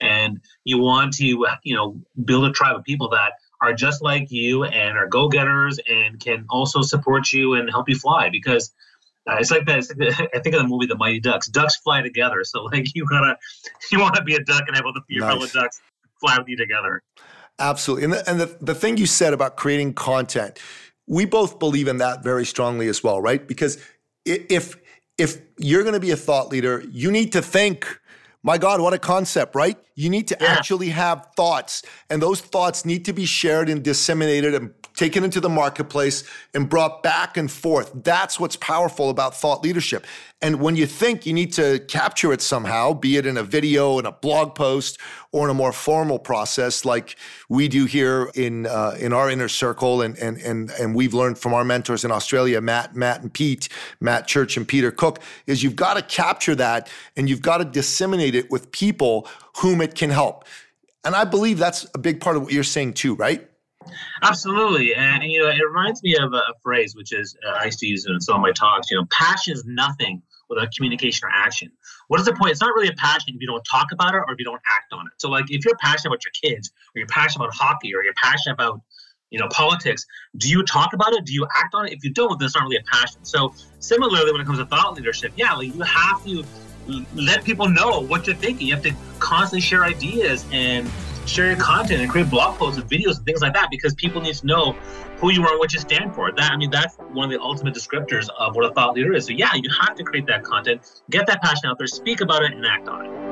and 0.00 0.40
you 0.64 0.78
want 0.78 1.12
to 1.14 1.46
you 1.62 1.76
know 1.76 2.00
build 2.24 2.44
a 2.44 2.50
tribe 2.50 2.74
of 2.74 2.82
people 2.82 3.10
that 3.10 3.34
are 3.60 3.72
just 3.72 4.02
like 4.02 4.32
you 4.32 4.64
and 4.64 4.96
are 4.98 5.06
go-getters 5.06 5.78
and 5.88 6.18
can 6.18 6.44
also 6.48 6.82
support 6.82 7.32
you 7.32 7.54
and 7.54 7.70
help 7.70 7.88
you 7.88 7.96
fly 7.96 8.30
because 8.30 8.72
uh, 9.28 9.36
it's 9.38 9.50
like 9.50 9.66
that. 9.66 9.78
It's 9.78 9.94
like 9.94 10.30
I 10.34 10.38
think 10.40 10.54
of 10.54 10.62
the 10.62 10.68
movie 10.68 10.86
The 10.86 10.96
Mighty 10.96 11.20
Ducks. 11.20 11.48
Ducks 11.48 11.76
fly 11.76 12.00
together. 12.02 12.42
So 12.44 12.64
like 12.64 12.94
you 12.94 13.06
gotta, 13.06 13.36
you 13.92 14.00
want 14.00 14.14
to 14.14 14.22
be 14.22 14.34
a 14.34 14.40
duck 14.40 14.64
and 14.66 14.76
have 14.76 14.86
all 14.86 14.92
the 14.92 15.02
your 15.08 15.26
nice. 15.26 15.34
fellow 15.34 15.46
ducks 15.46 15.80
fly 16.20 16.38
with 16.38 16.48
you 16.48 16.56
together. 16.56 17.02
Absolutely. 17.58 18.04
And 18.04 18.12
the, 18.12 18.30
and 18.30 18.40
the, 18.40 18.56
the 18.60 18.74
thing 18.74 18.96
you 18.96 19.06
said 19.06 19.32
about 19.32 19.56
creating 19.56 19.94
content, 19.94 20.58
we 21.06 21.24
both 21.24 21.58
believe 21.58 21.88
in 21.88 21.98
that 21.98 22.22
very 22.22 22.44
strongly 22.44 22.88
as 22.88 23.02
well, 23.02 23.20
right? 23.20 23.46
Because 23.46 23.78
if 24.24 24.76
if 25.16 25.40
you're 25.58 25.82
going 25.82 25.94
to 25.94 26.00
be 26.00 26.12
a 26.12 26.16
thought 26.16 26.48
leader, 26.48 26.82
you 26.90 27.10
need 27.10 27.32
to 27.32 27.42
think. 27.42 28.00
My 28.44 28.56
God, 28.56 28.80
what 28.80 28.94
a 28.94 29.00
concept, 29.00 29.56
right? 29.56 29.76
You 29.96 30.08
need 30.08 30.28
to 30.28 30.36
yeah. 30.40 30.46
actually 30.46 30.90
have 30.90 31.26
thoughts, 31.36 31.82
and 32.08 32.22
those 32.22 32.40
thoughts 32.40 32.84
need 32.84 33.04
to 33.06 33.12
be 33.12 33.26
shared 33.26 33.68
and 33.68 33.82
disseminated 33.82 34.54
and 34.54 34.72
taken 34.98 35.22
into 35.22 35.40
the 35.40 35.48
marketplace 35.48 36.24
and 36.54 36.68
brought 36.68 37.04
back 37.04 37.36
and 37.36 37.50
forth. 37.50 37.92
That's 37.94 38.40
what's 38.40 38.56
powerful 38.56 39.10
about 39.10 39.36
thought 39.36 39.62
leadership. 39.62 40.04
And 40.42 40.60
when 40.60 40.74
you 40.74 40.86
think 40.86 41.24
you 41.24 41.32
need 41.32 41.52
to 41.52 41.78
capture 41.86 42.32
it 42.32 42.42
somehow, 42.42 42.94
be 42.94 43.16
it 43.16 43.24
in 43.24 43.36
a 43.36 43.44
video, 43.44 44.00
in 44.00 44.06
a 44.06 44.12
blog 44.12 44.56
post, 44.56 44.98
or 45.30 45.44
in 45.46 45.50
a 45.50 45.54
more 45.54 45.72
formal 45.72 46.18
process 46.18 46.84
like 46.84 47.14
we 47.48 47.68
do 47.68 47.84
here 47.84 48.30
in 48.34 48.66
uh, 48.66 48.96
in 48.98 49.12
our 49.12 49.30
inner 49.30 49.48
circle, 49.48 50.02
and 50.02 50.18
and 50.18 50.38
and 50.38 50.70
and 50.70 50.96
we've 50.96 51.14
learned 51.14 51.38
from 51.38 51.54
our 51.54 51.64
mentors 51.64 52.04
in 52.04 52.10
Australia, 52.10 52.60
Matt, 52.60 52.96
Matt 52.96 53.22
and 53.22 53.32
Pete, 53.32 53.68
Matt 54.00 54.26
Church 54.26 54.56
and 54.56 54.66
Peter 54.66 54.90
Cook, 54.90 55.20
is 55.46 55.62
you've 55.62 55.76
got 55.76 55.94
to 55.94 56.02
capture 56.02 56.56
that 56.56 56.90
and 57.16 57.28
you've 57.28 57.42
got 57.42 57.58
to 57.58 57.64
disseminate 57.64 58.34
it 58.34 58.50
with 58.50 58.72
people 58.72 59.28
whom 59.58 59.80
it 59.80 59.94
can 59.94 60.10
help. 60.10 60.44
And 61.04 61.14
I 61.14 61.24
believe 61.24 61.58
that's 61.58 61.86
a 61.94 61.98
big 61.98 62.20
part 62.20 62.36
of 62.36 62.42
what 62.42 62.52
you're 62.52 62.64
saying 62.64 62.94
too, 62.94 63.14
right? 63.14 63.47
Absolutely, 64.22 64.94
and 64.94 65.22
you 65.24 65.42
know, 65.42 65.48
it 65.48 65.62
reminds 65.66 66.02
me 66.02 66.16
of 66.16 66.32
a, 66.32 66.42
phrase 66.62 66.94
which 66.94 67.12
is 67.12 67.36
uh, 67.46 67.50
I 67.50 67.66
used 67.66 67.78
to 67.80 67.86
use 67.86 68.04
it 68.04 68.12
in 68.12 68.20
some 68.20 68.36
of 68.36 68.40
my 68.42 68.52
talks. 68.52 68.90
You 68.90 68.98
know, 68.98 69.06
passion 69.10 69.54
is 69.54 69.64
nothing 69.64 70.22
without 70.48 70.68
communication 70.74 71.26
or 71.26 71.30
action. 71.32 71.70
What 72.08 72.20
is 72.20 72.26
the 72.26 72.32
point? 72.32 72.52
It's 72.52 72.60
not 72.60 72.74
really 72.74 72.88
a 72.88 72.94
passion 72.94 73.34
if 73.34 73.40
you 73.40 73.46
don't 73.46 73.64
talk 73.70 73.88
about 73.92 74.14
it 74.14 74.18
or 74.18 74.32
if 74.32 74.38
you 74.38 74.44
don't 74.44 74.60
act 74.70 74.92
on 74.92 75.06
it. 75.06 75.12
So, 75.18 75.28
like, 75.28 75.44
if 75.48 75.64
you're 75.64 75.76
passionate 75.76 76.12
about 76.12 76.22
your 76.24 76.52
kids, 76.52 76.70
or 76.94 76.98
you're 76.98 77.08
passionate 77.08 77.44
about 77.44 77.54
hockey, 77.54 77.94
or 77.94 78.02
you're 78.02 78.14
passionate 78.22 78.54
about 78.54 78.80
you 79.30 79.38
know 79.38 79.48
politics, 79.50 80.04
do 80.36 80.48
you 80.48 80.62
talk 80.64 80.92
about 80.94 81.12
it? 81.12 81.24
Do 81.24 81.32
you 81.32 81.46
act 81.56 81.74
on 81.74 81.86
it? 81.86 81.92
If 81.92 82.04
you 82.04 82.10
don't, 82.10 82.38
then 82.38 82.46
it's 82.46 82.54
not 82.54 82.64
really 82.64 82.76
a 82.76 82.90
passion. 82.90 83.24
So, 83.24 83.54
similarly, 83.78 84.32
when 84.32 84.40
it 84.40 84.46
comes 84.46 84.58
to 84.58 84.66
thought 84.66 84.94
leadership, 84.94 85.32
yeah, 85.36 85.52
like 85.54 85.74
you 85.74 85.82
have 85.82 86.24
to 86.24 86.44
let 87.14 87.44
people 87.44 87.68
know 87.68 88.00
what 88.00 88.26
you're 88.26 88.36
thinking. 88.36 88.66
You 88.66 88.74
have 88.74 88.82
to 88.84 88.94
constantly 89.18 89.60
share 89.60 89.84
ideas 89.84 90.44
and 90.52 90.90
share 91.28 91.46
your 91.46 91.56
content 91.56 92.00
and 92.00 92.10
create 92.10 92.30
blog 92.30 92.58
posts 92.58 92.80
and 92.80 92.90
videos 92.90 93.16
and 93.16 93.26
things 93.26 93.42
like 93.42 93.54
that 93.54 93.68
because 93.70 93.94
people 93.94 94.20
need 94.20 94.34
to 94.34 94.46
know 94.46 94.72
who 95.18 95.30
you 95.30 95.42
are 95.42 95.50
and 95.50 95.58
what 95.58 95.72
you 95.72 95.78
stand 95.78 96.14
for. 96.14 96.32
That 96.32 96.52
I 96.52 96.56
mean, 96.56 96.70
that's 96.70 96.96
one 96.96 97.26
of 97.26 97.30
the 97.30 97.40
ultimate 97.40 97.74
descriptors 97.74 98.28
of 98.38 98.56
what 98.56 98.64
a 98.64 98.72
thought 98.72 98.94
leader 98.94 99.12
is. 99.14 99.26
So 99.26 99.32
yeah, 99.32 99.50
you 99.54 99.70
have 99.80 99.96
to 99.96 100.04
create 100.04 100.26
that 100.26 100.42
content, 100.44 101.02
get 101.10 101.26
that 101.26 101.42
passion 101.42 101.68
out 101.68 101.78
there, 101.78 101.86
speak 101.86 102.20
about 102.20 102.42
it, 102.42 102.52
and 102.52 102.64
act 102.64 102.88
on 102.88 103.04
it. 103.04 103.28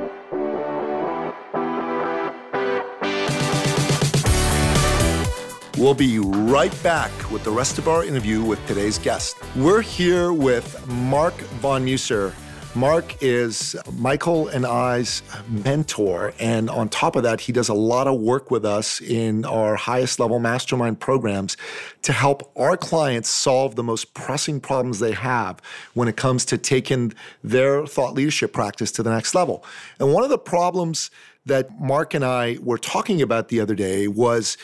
We'll 5.78 5.94
be 5.94 6.18
right 6.18 6.82
back 6.82 7.12
with 7.30 7.44
the 7.44 7.50
rest 7.50 7.76
of 7.78 7.86
our 7.86 8.02
interview 8.02 8.42
with 8.42 8.64
today's 8.66 8.98
guest. 8.98 9.36
We're 9.54 9.82
here 9.82 10.32
with 10.32 10.86
Mark 10.88 11.34
Von 11.34 11.84
Muser. 11.84 12.34
Mark 12.76 13.22
is 13.22 13.74
Michael 13.94 14.48
and 14.48 14.66
I's 14.66 15.22
mentor. 15.48 16.34
And 16.38 16.68
on 16.68 16.90
top 16.90 17.16
of 17.16 17.22
that, 17.22 17.40
he 17.40 17.50
does 17.50 17.70
a 17.70 17.74
lot 17.74 18.06
of 18.06 18.20
work 18.20 18.50
with 18.50 18.66
us 18.66 19.00
in 19.00 19.46
our 19.46 19.76
highest 19.76 20.20
level 20.20 20.38
mastermind 20.40 21.00
programs 21.00 21.56
to 22.02 22.12
help 22.12 22.52
our 22.54 22.76
clients 22.76 23.30
solve 23.30 23.76
the 23.76 23.82
most 23.82 24.12
pressing 24.12 24.60
problems 24.60 24.98
they 24.98 25.12
have 25.12 25.58
when 25.94 26.06
it 26.06 26.16
comes 26.18 26.44
to 26.44 26.58
taking 26.58 27.14
their 27.42 27.86
thought 27.86 28.12
leadership 28.12 28.52
practice 28.52 28.92
to 28.92 29.02
the 29.02 29.10
next 29.10 29.34
level. 29.34 29.64
And 29.98 30.12
one 30.12 30.22
of 30.22 30.28
the 30.28 30.38
problems 30.38 31.10
that 31.46 31.80
Mark 31.80 32.12
and 32.12 32.26
I 32.26 32.58
were 32.62 32.78
talking 32.78 33.22
about 33.22 33.48
the 33.48 33.58
other 33.58 33.74
day 33.74 34.06
was 34.06 34.58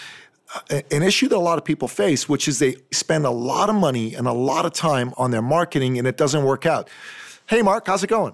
uh, 0.70 0.82
an 0.90 1.02
issue 1.02 1.28
that 1.28 1.36
a 1.36 1.38
lot 1.38 1.56
of 1.56 1.64
people 1.64 1.88
face, 1.88 2.28
which 2.28 2.46
is 2.46 2.58
they 2.58 2.76
spend 2.90 3.24
a 3.24 3.30
lot 3.30 3.70
of 3.70 3.74
money 3.74 4.14
and 4.14 4.26
a 4.26 4.32
lot 4.32 4.66
of 4.66 4.74
time 4.74 5.14
on 5.16 5.30
their 5.30 5.40
marketing 5.40 5.96
and 5.96 6.06
it 6.06 6.18
doesn't 6.18 6.44
work 6.44 6.66
out. 6.66 6.90
Hey, 7.52 7.60
Mark, 7.60 7.86
how's 7.86 8.02
it 8.02 8.06
going? 8.06 8.32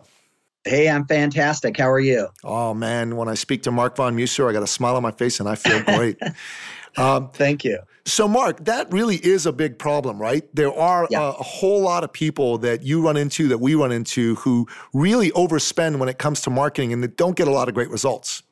Hey, 0.63 0.89
I'm 0.89 1.05
fantastic. 1.05 1.77
How 1.77 1.91
are 1.91 1.99
you? 1.99 2.29
Oh, 2.45 2.73
man. 2.73 3.17
When 3.17 3.27
I 3.27 3.35
speak 3.35 3.65
to 3.65 3.73
Mark 3.73 3.97
Von 3.97 4.15
Muser, 4.15 4.49
I 4.49 4.53
got 4.53 4.63
a 4.63 4.69
smile 4.69 4.95
on 4.95 5.03
my 5.03 5.11
face 5.11 5.41
and 5.41 5.49
I 5.49 5.57
feel 5.57 5.83
great. 5.83 6.17
um, 6.97 7.29
Thank 7.33 7.65
you. 7.65 7.81
So, 8.07 8.29
Mark, 8.29 8.65
that 8.67 8.93
really 8.93 9.17
is 9.17 9.45
a 9.45 9.53
big 9.53 9.77
problem, 9.77 10.21
right? 10.23 10.45
There 10.55 10.73
are 10.73 11.09
yeah. 11.11 11.21
a, 11.21 11.29
a, 11.31 11.43
whole 11.43 11.83
lot 11.83 12.05
of 12.05 12.13
people 12.13 12.59
that 12.59 12.85
you 12.85 13.03
run 13.03 13.17
into, 13.17 13.49
that 13.49 13.59
we 13.59 13.75
run 13.75 13.91
into, 13.91 14.37
who 14.37 14.69
really 14.95 15.33
overspend 15.33 15.99
when 15.99 16.09
it 16.09 16.19
comes 16.19 16.41
to 16.43 16.51
marketing 16.51 16.93
and 16.93 17.03
that 17.03 17.17
don't 17.17 17.35
get 17.35 17.49
a 17.49 17.51
lot 17.51 17.67
of 17.67 17.75
great 17.75 17.91
results. 17.91 18.45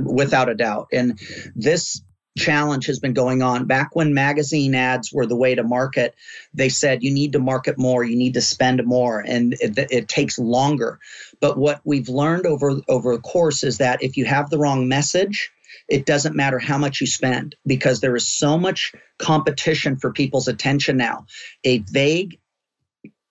Without 0.00 0.48
a 0.48 0.54
doubt. 0.54 0.86
And 0.92 1.18
this 1.56 2.00
challenge 2.38 2.86
has 2.86 2.98
been 2.98 3.12
going 3.12 3.42
on. 3.42 3.66
Back 3.66 3.94
when 3.94 4.14
magazine 4.14 4.74
ads 4.74 5.12
were 5.12 5.26
the 5.26 5.36
way 5.36 5.54
to 5.54 5.62
market, 5.62 6.14
they 6.54 6.68
said 6.68 7.02
you 7.02 7.10
need 7.10 7.32
to 7.32 7.38
market 7.38 7.78
more, 7.78 8.04
you 8.04 8.16
need 8.16 8.34
to 8.34 8.40
spend 8.40 8.84
more, 8.86 9.20
and 9.20 9.54
it, 9.60 9.78
it, 9.90 10.08
takes 10.08 10.38
longer. 10.38 10.98
But 11.40 11.58
what 11.58 11.80
we've 11.84 12.08
learned 12.08 12.46
over 12.46 12.80
over 12.88 13.14
the 13.14 13.22
course 13.22 13.62
is 13.62 13.78
that 13.78 14.02
if 14.02 14.16
you 14.16 14.24
have 14.24 14.48
the 14.48 14.58
wrong 14.58 14.88
message, 14.88 15.50
it 15.88 16.06
doesn't 16.06 16.36
matter 16.36 16.58
how 16.58 16.78
much 16.78 17.00
you 17.00 17.06
spend 17.06 17.56
because 17.66 18.00
there 18.00 18.16
is 18.16 18.26
so 18.26 18.58
much 18.58 18.92
competition 19.18 19.96
for 19.96 20.12
people's 20.12 20.48
attention 20.48 20.96
now. 20.96 21.26
A 21.64 21.78
vague 21.78 22.38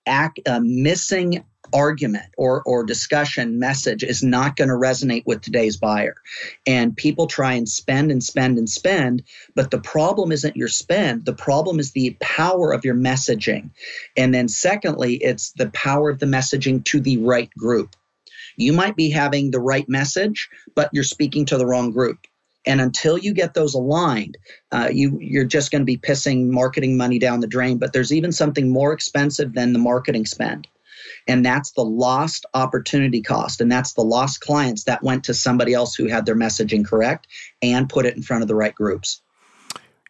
act, 0.06 0.39
a 0.46 0.56
uh, 0.56 0.60
missing 0.60 1.43
argument 1.73 2.25
or, 2.38 2.62
or 2.63 2.84
discussion 2.84 3.60
message 3.60 4.03
is 4.03 4.23
not 4.23 4.56
going 4.56 4.69
to 4.69 4.75
resonate 4.75 5.23
with 5.25 5.41
today's 5.41 5.77
buyer. 5.77 6.15
And 6.65 6.95
people 6.95 7.27
try 7.27 7.53
and 7.53 7.67
spend 7.67 8.12
and 8.12 8.23
spend 8.23 8.58
and 8.58 8.69
spend, 8.69 9.23
but 9.56 9.71
the 9.71 9.80
problem 9.80 10.32
isn't 10.32 10.56
your 10.56 10.67
spend. 10.67 11.25
The 11.25 11.34
problem 11.34 11.80
is 11.80 11.91
the 11.91 12.15
power 12.19 12.71
of 12.71 12.86
your 12.86 12.95
messaging. 12.95 13.71
And 14.15 14.34
then, 14.34 14.47
secondly, 14.47 15.15
it's 15.15 15.51
the 15.51 15.69
power 15.71 16.10
of 16.10 16.19
the 16.19 16.25
messaging 16.25 16.84
to 16.86 16.99
the 16.99 17.17
right 17.17 17.49
group. 17.58 17.95
You 18.58 18.73
might 18.73 18.95
be 18.95 19.10
having 19.10 19.51
the 19.51 19.60
right 19.60 19.88
message, 19.88 20.49
but 20.75 20.89
you're 20.91 21.03
speaking 21.03 21.45
to 21.45 21.58
the 21.58 21.65
wrong 21.65 21.91
group. 21.91 22.17
And 22.65 22.82
until 22.82 23.17
you 23.17 23.34
get 23.34 23.53
those 23.53 23.73
aligned, 23.75 24.38
uh, 24.71 24.89
you 24.91 25.17
you're 25.21 25.45
just 25.45 25.71
going 25.71 25.82
to 25.82 25.86
be 25.86 25.97
pissing 25.97 26.49
marketing 26.49 26.97
money 26.97 27.17
down 27.17 27.39
the 27.39 27.47
drain. 27.47 27.77
But 27.77 27.93
there's 27.93 28.12
even 28.12 28.34
something 28.34 28.69
more 28.69 28.91
expensive 28.91 29.53
than 29.53 29.71
the 29.71 29.80
marketing 29.80 30.25
spend, 30.25 30.67
and 31.28 31.46
that's 31.46 31.72
the 31.72 31.84
lost 31.84 32.46
opportunity 32.54 33.22
cost. 33.22 33.62
And 33.62 33.72
that's 33.72 33.93
the 33.93 34.04
lost 34.04 34.41
clients 34.41 34.84
that 34.86 35.04
went 35.04 35.24
to 35.26 35.34
somebody 35.34 35.74
else 35.74 35.96
who 35.96 36.08
had 36.08 36.26
their 36.26 36.36
messaging 36.36 36.86
correct 36.86 37.28
and 37.62 37.89
put 37.89 38.06
it 38.06 38.15
in 38.15 38.24
front 38.24 38.41
of 38.41 38.48
the 38.48 38.56
right 38.56 38.76
groups. 38.76 39.22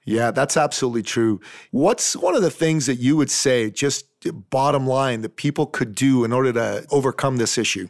Yeah, 0.05 0.31
that's 0.31 0.55
absolutely 0.55 1.03
true. 1.03 1.41
What's 1.71 2.15
one 2.15 2.33
of 2.33 2.41
the 2.41 2.49
things 2.49 2.85
that 2.85 2.95
you 2.95 3.17
would 3.17 3.29
say, 3.29 3.69
just 3.69 4.05
bottom 4.49 4.87
line, 4.87 5.21
that 5.21 5.35
people 5.35 5.65
could 5.65 5.93
do 5.93 6.23
in 6.23 6.31
order 6.31 6.53
to 6.53 6.85
overcome 6.91 7.37
this 7.37 7.57
issue? 7.57 7.89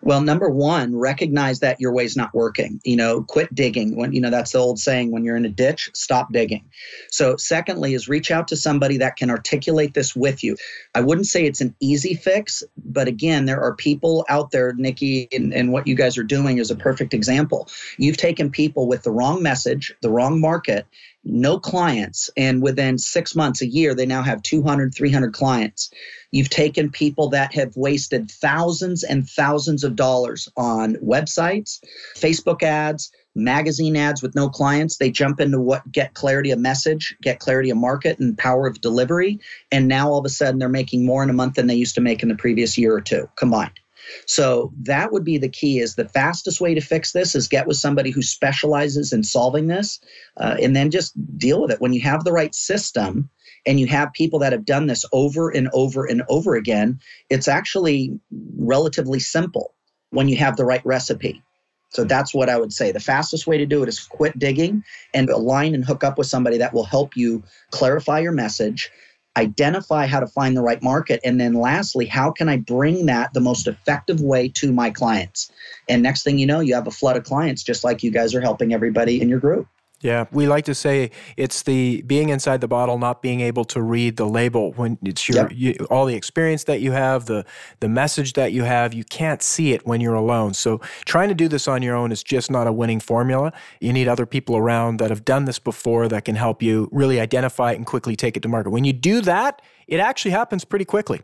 Well, 0.00 0.20
number 0.20 0.48
one, 0.48 0.96
recognize 0.96 1.60
that 1.60 1.80
your 1.80 1.92
way's 1.92 2.16
not 2.16 2.34
working. 2.34 2.80
You 2.84 2.96
know, 2.96 3.22
quit 3.22 3.54
digging. 3.54 3.96
When 3.96 4.12
you 4.12 4.20
know 4.20 4.30
that's 4.30 4.52
the 4.52 4.58
old 4.58 4.78
saying: 4.78 5.10
when 5.10 5.24
you're 5.24 5.36
in 5.36 5.44
a 5.44 5.50
ditch, 5.50 5.90
stop 5.94 6.32
digging. 6.32 6.64
So, 7.10 7.36
secondly, 7.36 7.94
is 7.94 8.08
reach 8.08 8.30
out 8.30 8.48
to 8.48 8.56
somebody 8.56 8.98
that 8.98 9.16
can 9.16 9.30
articulate 9.30 9.94
this 9.94 10.14
with 10.16 10.42
you. 10.42 10.56
I 10.94 11.00
wouldn't 11.00 11.26
say 11.26 11.44
it's 11.44 11.60
an 11.60 11.74
easy 11.80 12.14
fix, 12.14 12.62
but 12.84 13.08
again, 13.08 13.44
there 13.44 13.60
are 13.60 13.74
people 13.74 14.24
out 14.28 14.50
there, 14.50 14.72
Nicky, 14.74 15.28
and, 15.32 15.52
and 15.52 15.72
what 15.72 15.86
you 15.86 15.94
guys 15.94 16.18
are 16.18 16.24
doing 16.24 16.58
is 16.58 16.70
a 16.70 16.76
perfect 16.76 17.14
example. 17.14 17.68
You've 17.98 18.16
taken 18.16 18.50
people 18.50 18.86
with 18.86 19.02
the 19.02 19.10
wrong 19.10 19.42
message, 19.42 19.94
the 20.02 20.10
wrong 20.10 20.40
market, 20.40 20.86
no 21.24 21.58
clients. 21.58 22.30
And 22.36 22.62
within 22.62 22.98
six 22.98 23.34
months 23.34 23.62
a 23.62 23.66
year 23.66 23.94
they 23.94 24.06
now 24.06 24.22
have 24.22 24.42
200 24.42 24.94
300 24.94 25.32
clients. 25.32 25.90
You've 26.30 26.50
taken 26.50 26.90
people 26.90 27.28
that 27.30 27.54
have 27.54 27.76
wasted 27.76 28.30
thousands 28.30 29.04
and 29.04 29.28
thousands 29.28 29.84
of 29.84 29.96
dollars 29.96 30.48
on 30.56 30.96
websites 30.96 31.80
facebook 32.16 32.62
ads 32.62 33.10
magazine 33.34 33.96
ads 33.96 34.22
with 34.22 34.34
no 34.34 34.48
clients. 34.48 34.98
They 34.98 35.10
jump 35.10 35.40
into 35.40 35.58
what 35.58 35.90
get 35.90 36.14
clarity 36.14 36.50
of 36.50 36.58
message 36.58 37.16
get 37.22 37.38
clarity 37.38 37.70
of 37.70 37.76
market 37.76 38.18
and 38.18 38.36
power 38.36 38.66
of 38.66 38.80
delivery. 38.80 39.40
And 39.70 39.88
now 39.88 40.10
all 40.10 40.18
of 40.18 40.24
a 40.24 40.30
sudden 40.30 40.58
they're 40.58 40.68
making 40.68 41.06
more 41.06 41.22
in 41.22 41.30
a 41.30 41.34
month 41.34 41.54
than 41.54 41.66
they 41.66 41.74
used 41.74 41.94
to 41.96 42.00
make 42.00 42.22
in 42.22 42.28
the 42.28 42.34
previous 42.34 42.76
year 42.76 42.94
or 42.94 43.00
two 43.00 43.28
combined 43.36 43.78
so 44.26 44.72
that 44.82 45.12
would 45.12 45.24
be 45.24 45.38
the 45.38 45.48
key 45.48 45.78
is 45.78 45.94
the 45.94 46.08
fastest 46.08 46.60
way 46.60 46.74
to 46.74 46.80
fix 46.80 47.12
this 47.12 47.34
is 47.34 47.48
get 47.48 47.66
with 47.66 47.76
somebody 47.76 48.10
who 48.10 48.22
specializes 48.22 49.12
in 49.12 49.22
solving 49.22 49.66
this 49.66 50.00
uh, 50.36 50.56
and 50.60 50.74
then 50.74 50.90
just 50.90 51.12
deal 51.38 51.62
with 51.62 51.70
it. 51.70 51.80
When 51.80 51.92
you 51.92 52.00
have 52.02 52.24
the 52.24 52.32
right 52.32 52.54
system 52.54 53.28
and 53.66 53.78
you 53.78 53.86
have 53.86 54.12
people 54.12 54.38
that 54.40 54.52
have 54.52 54.64
done 54.64 54.86
this 54.86 55.04
over 55.12 55.50
and 55.50 55.68
over 55.72 56.04
and 56.04 56.22
over 56.28 56.54
again, 56.54 57.00
it's 57.30 57.48
actually 57.48 58.18
relatively 58.58 59.20
simple 59.20 59.74
when 60.10 60.28
you 60.28 60.36
have 60.36 60.56
the 60.56 60.64
right 60.64 60.84
recipe. 60.84 61.42
So 61.90 62.04
that's 62.04 62.32
what 62.32 62.48
I 62.48 62.58
would 62.58 62.72
say. 62.72 62.90
The 62.90 63.00
fastest 63.00 63.46
way 63.46 63.58
to 63.58 63.66
do 63.66 63.82
it 63.82 63.88
is 63.88 64.00
quit 64.00 64.38
digging 64.38 64.82
and 65.12 65.28
align 65.28 65.74
and 65.74 65.84
hook 65.84 66.02
up 66.02 66.16
with 66.16 66.26
somebody 66.26 66.56
that 66.56 66.72
will 66.72 66.84
help 66.84 67.16
you 67.16 67.42
clarify 67.70 68.18
your 68.20 68.32
message, 68.32 68.90
identify 69.36 70.06
how 70.06 70.20
to 70.20 70.26
find 70.26 70.56
the 70.56 70.62
right 70.62 70.82
market. 70.82 71.20
And 71.24 71.40
then 71.40 71.54
lastly 71.54 72.06
how 72.06 72.30
can 72.30 72.48
i 72.48 72.56
bring 72.56 73.06
that 73.06 73.32
the 73.32 73.40
most 73.40 73.66
effective 73.66 74.20
way 74.20 74.48
to 74.48 74.72
my 74.72 74.90
clients? 74.90 75.50
And 75.88 76.02
next 76.02 76.22
thing 76.22 76.38
you 76.38 76.46
know 76.46 76.60
you 76.60 76.74
have 76.74 76.86
a 76.86 76.92
flood 76.92 77.16
of 77.16 77.24
clients 77.24 77.62
just 77.62 77.84
like 77.84 78.02
you 78.02 78.10
guys 78.10 78.34
are 78.34 78.40
helping 78.40 78.72
everybody 78.72 79.20
in 79.20 79.28
your 79.28 79.40
group 79.40 79.66
yeah, 80.02 80.26
we 80.32 80.48
like 80.48 80.64
to 80.64 80.74
say 80.74 81.12
it's 81.36 81.62
the 81.62 82.02
being 82.02 82.28
inside 82.28 82.60
the 82.60 82.68
bottle, 82.68 82.98
not 82.98 83.22
being 83.22 83.40
able 83.40 83.64
to 83.66 83.80
read 83.80 84.16
the 84.16 84.26
label. 84.26 84.72
When 84.72 84.98
it's 85.02 85.28
your 85.28 85.44
yep. 85.44 85.52
you, 85.54 85.86
all 85.90 86.06
the 86.06 86.16
experience 86.16 86.64
that 86.64 86.80
you 86.80 86.90
have, 86.92 87.26
the 87.26 87.44
the 87.80 87.88
message 87.88 88.32
that 88.32 88.52
you 88.52 88.64
have, 88.64 88.92
you 88.92 89.04
can't 89.04 89.42
see 89.42 89.72
it 89.72 89.86
when 89.86 90.00
you're 90.00 90.14
alone. 90.14 90.54
So 90.54 90.78
trying 91.04 91.28
to 91.28 91.34
do 91.34 91.46
this 91.46 91.68
on 91.68 91.82
your 91.82 91.94
own 91.94 92.10
is 92.10 92.22
just 92.22 92.50
not 92.50 92.66
a 92.66 92.72
winning 92.72 92.98
formula. 92.98 93.52
You 93.80 93.92
need 93.92 94.08
other 94.08 94.26
people 94.26 94.56
around 94.56 94.98
that 94.98 95.10
have 95.10 95.24
done 95.24 95.44
this 95.44 95.60
before 95.60 96.08
that 96.08 96.24
can 96.24 96.34
help 96.34 96.62
you 96.62 96.88
really 96.90 97.20
identify 97.20 97.72
it 97.72 97.76
and 97.76 97.86
quickly 97.86 98.16
take 98.16 98.36
it 98.36 98.42
to 98.42 98.48
market. 98.48 98.70
When 98.70 98.84
you 98.84 98.92
do 98.92 99.20
that, 99.20 99.62
it 99.86 100.00
actually 100.00 100.32
happens 100.32 100.64
pretty 100.64 100.84
quickly. 100.84 101.22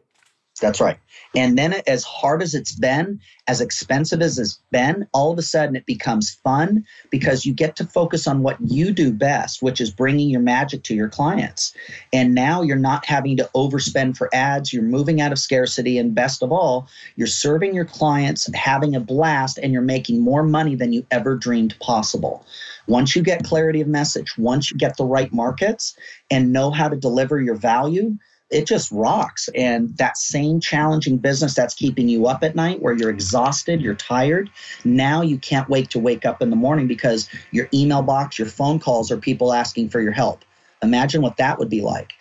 That's 0.58 0.80
right. 0.80 0.98
And 1.36 1.58
then, 1.58 1.74
as 1.86 2.04
hard 2.04 2.42
as 2.42 2.54
it's 2.54 2.72
been, 2.72 3.20
as 3.48 3.60
expensive 3.60 4.22
as 4.22 4.38
it's 4.38 4.60
been, 4.70 5.06
all 5.12 5.30
of 5.30 5.38
a 5.38 5.42
sudden 5.42 5.76
it 5.76 5.84
becomes 5.84 6.34
fun 6.34 6.84
because 7.10 7.44
you 7.44 7.52
get 7.52 7.76
to 7.76 7.84
focus 7.84 8.26
on 8.26 8.42
what 8.42 8.56
you 8.60 8.92
do 8.92 9.12
best, 9.12 9.62
which 9.62 9.80
is 9.80 9.90
bringing 9.90 10.30
your 10.30 10.40
magic 10.40 10.82
to 10.84 10.94
your 10.94 11.08
clients. 11.08 11.74
And 12.12 12.34
now 12.34 12.62
you're 12.62 12.76
not 12.76 13.04
having 13.04 13.36
to 13.36 13.50
overspend 13.54 14.16
for 14.16 14.34
ads. 14.34 14.72
You're 14.72 14.82
moving 14.82 15.20
out 15.20 15.32
of 15.32 15.38
scarcity. 15.38 15.98
And 15.98 16.14
best 16.14 16.42
of 16.42 16.50
all, 16.50 16.88
you're 17.16 17.26
serving 17.26 17.74
your 17.74 17.84
clients, 17.84 18.50
having 18.54 18.96
a 18.96 19.00
blast, 19.00 19.58
and 19.58 19.72
you're 19.72 19.82
making 19.82 20.20
more 20.20 20.42
money 20.42 20.74
than 20.74 20.92
you 20.92 21.06
ever 21.10 21.36
dreamed 21.36 21.78
possible. 21.80 22.44
Once 22.86 23.14
you 23.14 23.22
get 23.22 23.44
clarity 23.44 23.82
of 23.82 23.88
message, 23.88 24.36
once 24.38 24.70
you 24.70 24.76
get 24.78 24.96
the 24.96 25.04
right 25.04 25.32
markets 25.32 25.96
and 26.30 26.52
know 26.52 26.70
how 26.70 26.88
to 26.88 26.96
deliver 26.96 27.40
your 27.40 27.54
value, 27.54 28.16
it 28.50 28.66
just 28.66 28.90
rocks. 28.90 29.48
And 29.54 29.96
that 29.98 30.16
same 30.16 30.60
challenging 30.60 31.18
business 31.18 31.54
that's 31.54 31.74
keeping 31.74 32.08
you 32.08 32.26
up 32.26 32.42
at 32.42 32.56
night, 32.56 32.80
where 32.80 32.94
you're 32.94 33.10
exhausted, 33.10 33.80
you're 33.80 33.94
tired, 33.94 34.50
now 34.84 35.22
you 35.22 35.38
can't 35.38 35.68
wait 35.68 35.90
to 35.90 35.98
wake 35.98 36.24
up 36.24 36.40
in 36.40 36.50
the 36.50 36.56
morning 36.56 36.86
because 36.86 37.28
your 37.50 37.68
email 37.74 38.02
box, 38.02 38.38
your 38.38 38.48
phone 38.48 38.78
calls 38.78 39.10
are 39.10 39.18
people 39.18 39.52
asking 39.52 39.88
for 39.90 40.00
your 40.00 40.12
help. 40.12 40.44
Imagine 40.82 41.22
what 41.22 41.36
that 41.36 41.58
would 41.58 41.68
be 41.68 41.80
like. 41.80 42.12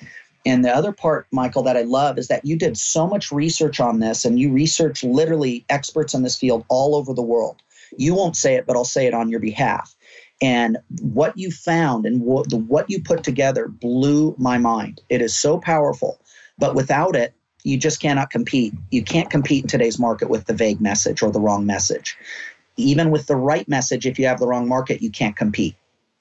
And 0.45 0.63
the 0.63 0.73
other 0.73 0.93
part, 0.93 1.27
Michael, 1.31 1.63
that 1.63 1.75
I 1.75 1.81
love 1.81 2.17
is 2.17 2.29
that 2.29 2.45
you 2.45 2.57
did 2.57 2.77
so 2.77 3.05
much 3.05 3.31
research 3.31 3.79
on 3.79 3.99
this 3.99 4.23
and 4.23 4.39
you 4.39 4.51
research 4.51 5.03
literally 5.03 5.65
experts 5.69 6.13
in 6.13 6.23
this 6.23 6.37
field 6.37 6.63
all 6.69 6.95
over 6.95 7.13
the 7.13 7.21
world. 7.21 7.61
You 7.97 8.15
won't 8.15 8.37
say 8.37 8.55
it, 8.55 8.65
but 8.65 8.75
I'll 8.75 8.85
say 8.85 9.07
it 9.07 9.13
on 9.13 9.29
your 9.29 9.39
behalf. 9.41 9.93
And 10.41 10.77
what 11.01 11.37
you 11.37 11.51
found 11.51 12.05
and 12.05 12.21
what, 12.21 12.49
the, 12.49 12.57
what 12.57 12.89
you 12.89 13.01
put 13.01 13.23
together 13.23 13.67
blew 13.67 14.35
my 14.37 14.57
mind. 14.57 15.01
It 15.09 15.21
is 15.21 15.35
so 15.35 15.59
powerful, 15.59 16.19
but 16.57 16.75
without 16.75 17.15
it, 17.15 17.33
you 17.63 17.77
just 17.77 17.99
cannot 17.99 18.29
compete. 18.29 18.73
You 18.91 19.03
can't 19.03 19.29
compete 19.29 19.63
in 19.63 19.67
today's 19.67 19.99
market 19.99 20.29
with 20.29 20.45
the 20.45 20.53
vague 20.53 20.79
message 20.79 21.21
or 21.21 21.31
the 21.31 21.41
wrong 21.41 21.65
message. 21.65 22.17
Even 22.77 23.09
with 23.09 23.25
the 23.25 23.35
right 23.35 23.67
message, 23.67 24.05
if 24.05 24.19
you 24.19 24.27
have 24.27 24.39
the 24.39 24.47
wrong 24.47 24.67
market, 24.67 25.01
you 25.01 25.09
can't 25.09 25.35
compete. 25.35 25.75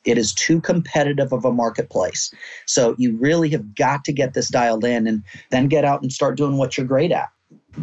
It 0.04 0.16
is 0.16 0.32
too 0.32 0.60
competitive 0.60 1.32
of 1.32 1.44
a 1.44 1.52
marketplace. 1.52 2.32
So 2.64 2.94
you 2.96 3.16
really 3.16 3.50
have 3.50 3.74
got 3.74 4.04
to 4.04 4.12
get 4.12 4.34
this 4.34 4.48
dialed 4.48 4.84
in 4.84 5.06
and 5.06 5.22
then 5.50 5.68
get 5.68 5.84
out 5.84 6.00
and 6.02 6.12
start 6.12 6.36
doing 6.36 6.56
what 6.56 6.76
you're 6.76 6.86
great 6.86 7.12
at. 7.12 7.28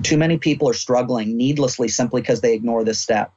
Too 0.01 0.17
many 0.17 0.37
people 0.37 0.67
are 0.67 0.73
struggling 0.73 1.37
needlessly 1.37 1.87
simply 1.87 2.21
because 2.21 2.41
they 2.41 2.53
ignore 2.53 2.83
this 2.83 2.99
step. 2.99 3.31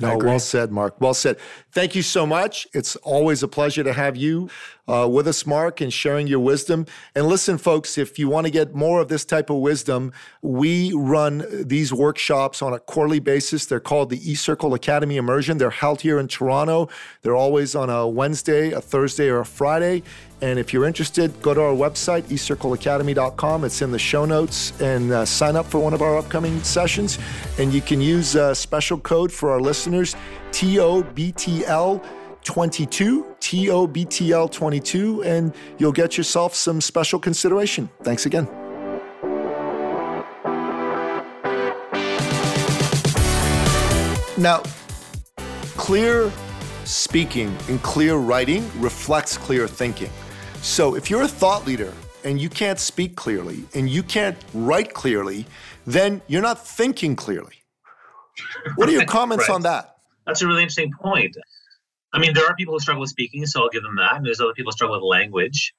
No, 0.00 0.16
well 0.16 0.38
said, 0.38 0.72
Mark. 0.72 0.98
Well 1.00 1.12
said. 1.12 1.36
Thank 1.70 1.94
you 1.94 2.00
so 2.00 2.26
much. 2.26 2.66
It's 2.72 2.96
always 2.96 3.42
a 3.42 3.48
pleasure 3.48 3.84
to 3.84 3.92
have 3.92 4.16
you 4.16 4.48
uh, 4.88 5.06
with 5.06 5.28
us, 5.28 5.46
Mark, 5.46 5.82
and 5.82 5.92
sharing 5.92 6.26
your 6.26 6.40
wisdom. 6.40 6.86
And 7.14 7.26
listen, 7.26 7.58
folks, 7.58 7.98
if 7.98 8.18
you 8.18 8.28
want 8.30 8.46
to 8.46 8.50
get 8.50 8.74
more 8.74 9.02
of 9.02 9.08
this 9.08 9.26
type 9.26 9.50
of 9.50 9.58
wisdom, 9.58 10.12
we 10.40 10.94
run 10.94 11.44
these 11.50 11.92
workshops 11.92 12.62
on 12.62 12.72
a 12.72 12.78
quarterly 12.78 13.20
basis. 13.20 13.66
They're 13.66 13.80
called 13.80 14.08
the 14.08 14.18
eCircle 14.18 14.74
Academy 14.74 15.18
Immersion. 15.18 15.58
They're 15.58 15.70
held 15.70 16.00
here 16.00 16.18
in 16.18 16.26
Toronto. 16.26 16.88
They're 17.20 17.36
always 17.36 17.74
on 17.74 17.90
a 17.90 18.08
Wednesday, 18.08 18.70
a 18.70 18.80
Thursday, 18.80 19.28
or 19.28 19.40
a 19.40 19.46
Friday. 19.46 20.02
And 20.42 20.58
if 20.58 20.72
you're 20.72 20.84
interested, 20.84 21.40
go 21.40 21.54
to 21.54 21.60
our 21.62 21.72
website, 21.72 22.22
ecircleacademy.com. 22.22 23.64
It's 23.64 23.80
in 23.80 23.92
the 23.92 23.98
show 23.98 24.24
notes 24.24 24.78
and 24.80 25.12
uh, 25.12 25.24
sign 25.24 25.54
up 25.54 25.66
for 25.66 25.78
one 25.78 25.94
of 25.94 26.02
our 26.02 26.18
upcoming 26.18 26.60
sessions. 26.64 27.20
And 27.58 27.72
you 27.72 27.80
can 27.80 28.00
use 28.00 28.34
a 28.34 28.52
special 28.52 28.98
code 28.98 29.30
for 29.32 29.52
our 29.52 29.60
listeners, 29.60 30.16
TOBTL. 30.50 32.04
22, 32.44 33.36
TOBTL 33.38 34.50
22, 34.50 35.22
and 35.22 35.54
you'll 35.78 35.92
get 35.92 36.18
yourself 36.18 36.56
some 36.56 36.80
special 36.80 37.20
consideration. 37.20 37.88
Thanks 38.02 38.26
again. 38.26 38.48
Now, 44.36 44.64
clear 45.76 46.32
speaking 46.84 47.56
and 47.68 47.80
clear 47.82 48.16
writing 48.16 48.68
reflects 48.80 49.38
clear 49.38 49.68
thinking. 49.68 50.10
So 50.62 50.94
if 50.94 51.10
you're 51.10 51.22
a 51.22 51.28
thought 51.28 51.66
leader 51.66 51.92
and 52.24 52.40
you 52.40 52.48
can't 52.48 52.78
speak 52.78 53.16
clearly 53.16 53.64
and 53.74 53.90
you 53.90 54.04
can't 54.04 54.38
write 54.54 54.94
clearly, 54.94 55.44
then 55.88 56.22
you're 56.28 56.40
not 56.40 56.64
thinking 56.64 57.16
clearly. 57.16 57.56
What 58.76 58.88
are 58.88 58.92
your 58.92 59.04
comments 59.06 59.48
right. 59.48 59.54
on 59.56 59.62
that? 59.62 59.96
That's 60.24 60.40
a 60.40 60.46
really 60.46 60.62
interesting 60.62 60.92
point. 61.02 61.36
I 62.12 62.20
mean, 62.20 62.32
there 62.32 62.46
are 62.46 62.54
people 62.54 62.74
who 62.74 62.78
struggle 62.78 63.00
with 63.00 63.10
speaking, 63.10 63.44
so 63.44 63.62
I'll 63.62 63.70
give 63.70 63.82
them 63.82 63.96
that. 63.96 64.14
And 64.14 64.24
there's 64.24 64.40
other 64.40 64.52
people 64.52 64.70
who 64.70 64.76
struggle 64.76 64.98
with 64.98 65.04
language. 65.04 65.74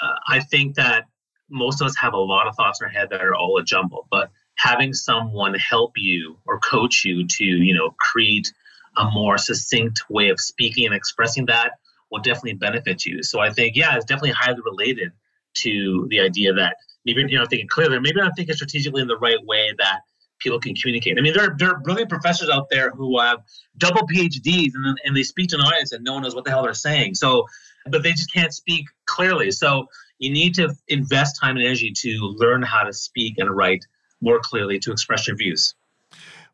Uh, 0.00 0.14
I 0.28 0.38
think 0.38 0.76
that 0.76 1.06
most 1.50 1.80
of 1.80 1.88
us 1.88 1.96
have 1.96 2.12
a 2.12 2.18
lot 2.18 2.46
of 2.46 2.54
thoughts 2.54 2.80
in 2.80 2.84
our 2.84 2.92
head 2.92 3.08
that 3.10 3.22
are 3.22 3.34
all 3.34 3.58
a 3.58 3.64
jumble, 3.64 4.06
but 4.12 4.30
having 4.54 4.94
someone 4.94 5.54
help 5.54 5.94
you 5.96 6.38
or 6.46 6.60
coach 6.60 7.04
you 7.04 7.26
to, 7.26 7.44
you 7.44 7.74
know, 7.74 7.96
create 7.98 8.52
a 8.96 9.10
more 9.10 9.38
succinct 9.38 10.08
way 10.08 10.28
of 10.28 10.38
speaking 10.38 10.86
and 10.86 10.94
expressing 10.94 11.46
that 11.46 11.72
will 12.10 12.20
definitely 12.20 12.54
benefit 12.54 13.04
you. 13.04 13.22
So 13.22 13.40
I 13.40 13.50
think, 13.50 13.76
yeah, 13.76 13.96
it's 13.96 14.04
definitely 14.04 14.32
highly 14.32 14.60
related 14.64 15.12
to 15.54 16.06
the 16.10 16.20
idea 16.20 16.52
that 16.52 16.76
maybe 17.04 17.24
you're 17.28 17.40
not 17.40 17.50
thinking 17.50 17.68
clearly, 17.68 17.98
maybe 18.00 18.20
not 18.20 18.32
thinking 18.36 18.54
strategically 18.54 19.02
in 19.02 19.08
the 19.08 19.18
right 19.18 19.44
way 19.44 19.72
that 19.78 20.00
people 20.38 20.58
can 20.58 20.74
communicate. 20.74 21.18
I 21.18 21.22
mean, 21.22 21.34
there 21.34 21.50
are, 21.50 21.56
there 21.56 21.70
are 21.70 21.78
brilliant 21.80 22.10
professors 22.10 22.48
out 22.48 22.68
there 22.70 22.90
who 22.90 23.20
have 23.20 23.40
double 23.76 24.06
PhDs 24.06 24.72
and, 24.74 24.98
and 25.04 25.16
they 25.16 25.22
speak 25.22 25.50
to 25.50 25.56
an 25.56 25.62
audience 25.62 25.92
and 25.92 26.02
no 26.02 26.14
one 26.14 26.22
knows 26.22 26.34
what 26.34 26.44
the 26.44 26.50
hell 26.50 26.62
they're 26.62 26.74
saying. 26.74 27.14
So, 27.14 27.46
but 27.86 28.02
they 28.02 28.12
just 28.12 28.32
can't 28.32 28.52
speak 28.52 28.86
clearly. 29.06 29.50
So 29.50 29.86
you 30.18 30.30
need 30.30 30.54
to 30.54 30.74
invest 30.88 31.38
time 31.40 31.56
and 31.56 31.64
energy 31.64 31.92
to 31.96 32.18
learn 32.38 32.62
how 32.62 32.84
to 32.84 32.92
speak 32.92 33.38
and 33.38 33.50
write 33.50 33.84
more 34.20 34.40
clearly 34.42 34.78
to 34.80 34.92
express 34.92 35.26
your 35.26 35.36
views. 35.36 35.74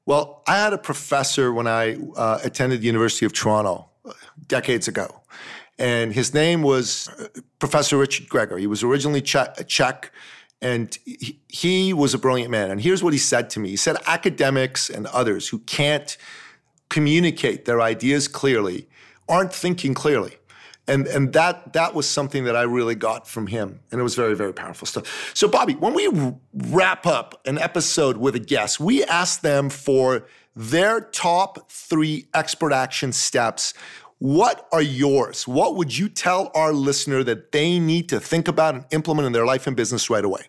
Well, 0.05 0.43
I 0.47 0.57
had 0.57 0.73
a 0.73 0.79
professor 0.79 1.53
when 1.53 1.67
I 1.67 1.97
uh, 2.17 2.39
attended 2.45 2.81
the 2.81 2.87
University 2.87 3.27
of 3.27 3.33
Toronto 3.33 3.91
decades 4.47 4.89
ago. 4.89 5.23
And 5.79 6.13
his 6.13 6.33
name 6.33 6.63
was 6.63 7.09
uh, 7.09 7.29
Professor 7.59 7.99
Richard 7.99 8.29
Gregor. 8.29 8.57
He 8.57 8.67
was 8.67 8.83
originally 8.83 9.21
Czech, 9.21 10.13
and 10.63 10.99
he, 11.05 11.39
he 11.49 11.93
was 11.93 12.15
a 12.15 12.19
brilliant 12.19 12.51
man. 12.51 12.71
And 12.71 12.81
here's 12.81 13.03
what 13.03 13.13
he 13.13 13.19
said 13.19 13.51
to 13.51 13.61
me 13.61 13.71
He 13.71 13.77
said, 13.77 13.97
Academics 14.07 14.89
and 14.89 15.07
others 15.09 15.49
who 15.49 15.59
can't 15.61 16.17
communicate 16.89 17.65
their 17.65 17.83
ideas 17.83 18.29
clearly 18.29 18.89
aren't 19.29 19.53
thinking 19.53 19.93
clearly. 19.93 20.37
And, 20.89 21.09
and 21.09 21.33
that 21.33 21.73
that 21.73 21.95
was 21.95 22.09
something 22.09 22.45
that 22.45 22.55
I 22.55 22.63
really 22.63 22.95
got 22.95 23.27
from 23.27 23.49
him. 23.49 23.81
And 23.91 24.01
it 24.01 24.05
was 24.05 24.15
very, 24.15 24.35
very 24.35 24.53
powerful 24.53 24.87
stuff. 24.87 25.33
So, 25.35 25.49
Bobby, 25.49 25.75
when 25.75 25.95
we 25.95 26.09
wrap 26.55 27.07
up 27.07 27.41
an 27.45 27.59
episode 27.59 28.19
with 28.19 28.37
a 28.37 28.41
guest, 28.41 28.79
we 28.79 29.03
ask 29.05 29.41
them 29.41 29.69
for 29.69 30.27
their 30.57 31.03
top 31.03 31.71
three 31.71 32.27
expert 32.35 32.73
action 32.73 33.13
steps. 33.13 33.75
What 34.19 34.67
are 34.73 34.83
yours? 34.83 35.47
What 35.47 35.77
would 35.77 35.97
you 35.97 36.09
tell 36.09 36.51
our 36.55 36.73
listener 36.73 37.23
that 37.23 37.53
they 37.53 37.79
need 37.79 38.09
to 38.09 38.19
think 38.19 38.49
about 38.49 38.75
and 38.75 38.85
implement 38.91 39.27
in 39.27 39.33
their 39.33 39.45
life 39.45 39.67
and 39.67 39.77
business 39.77 40.09
right 40.09 40.25
away? 40.25 40.47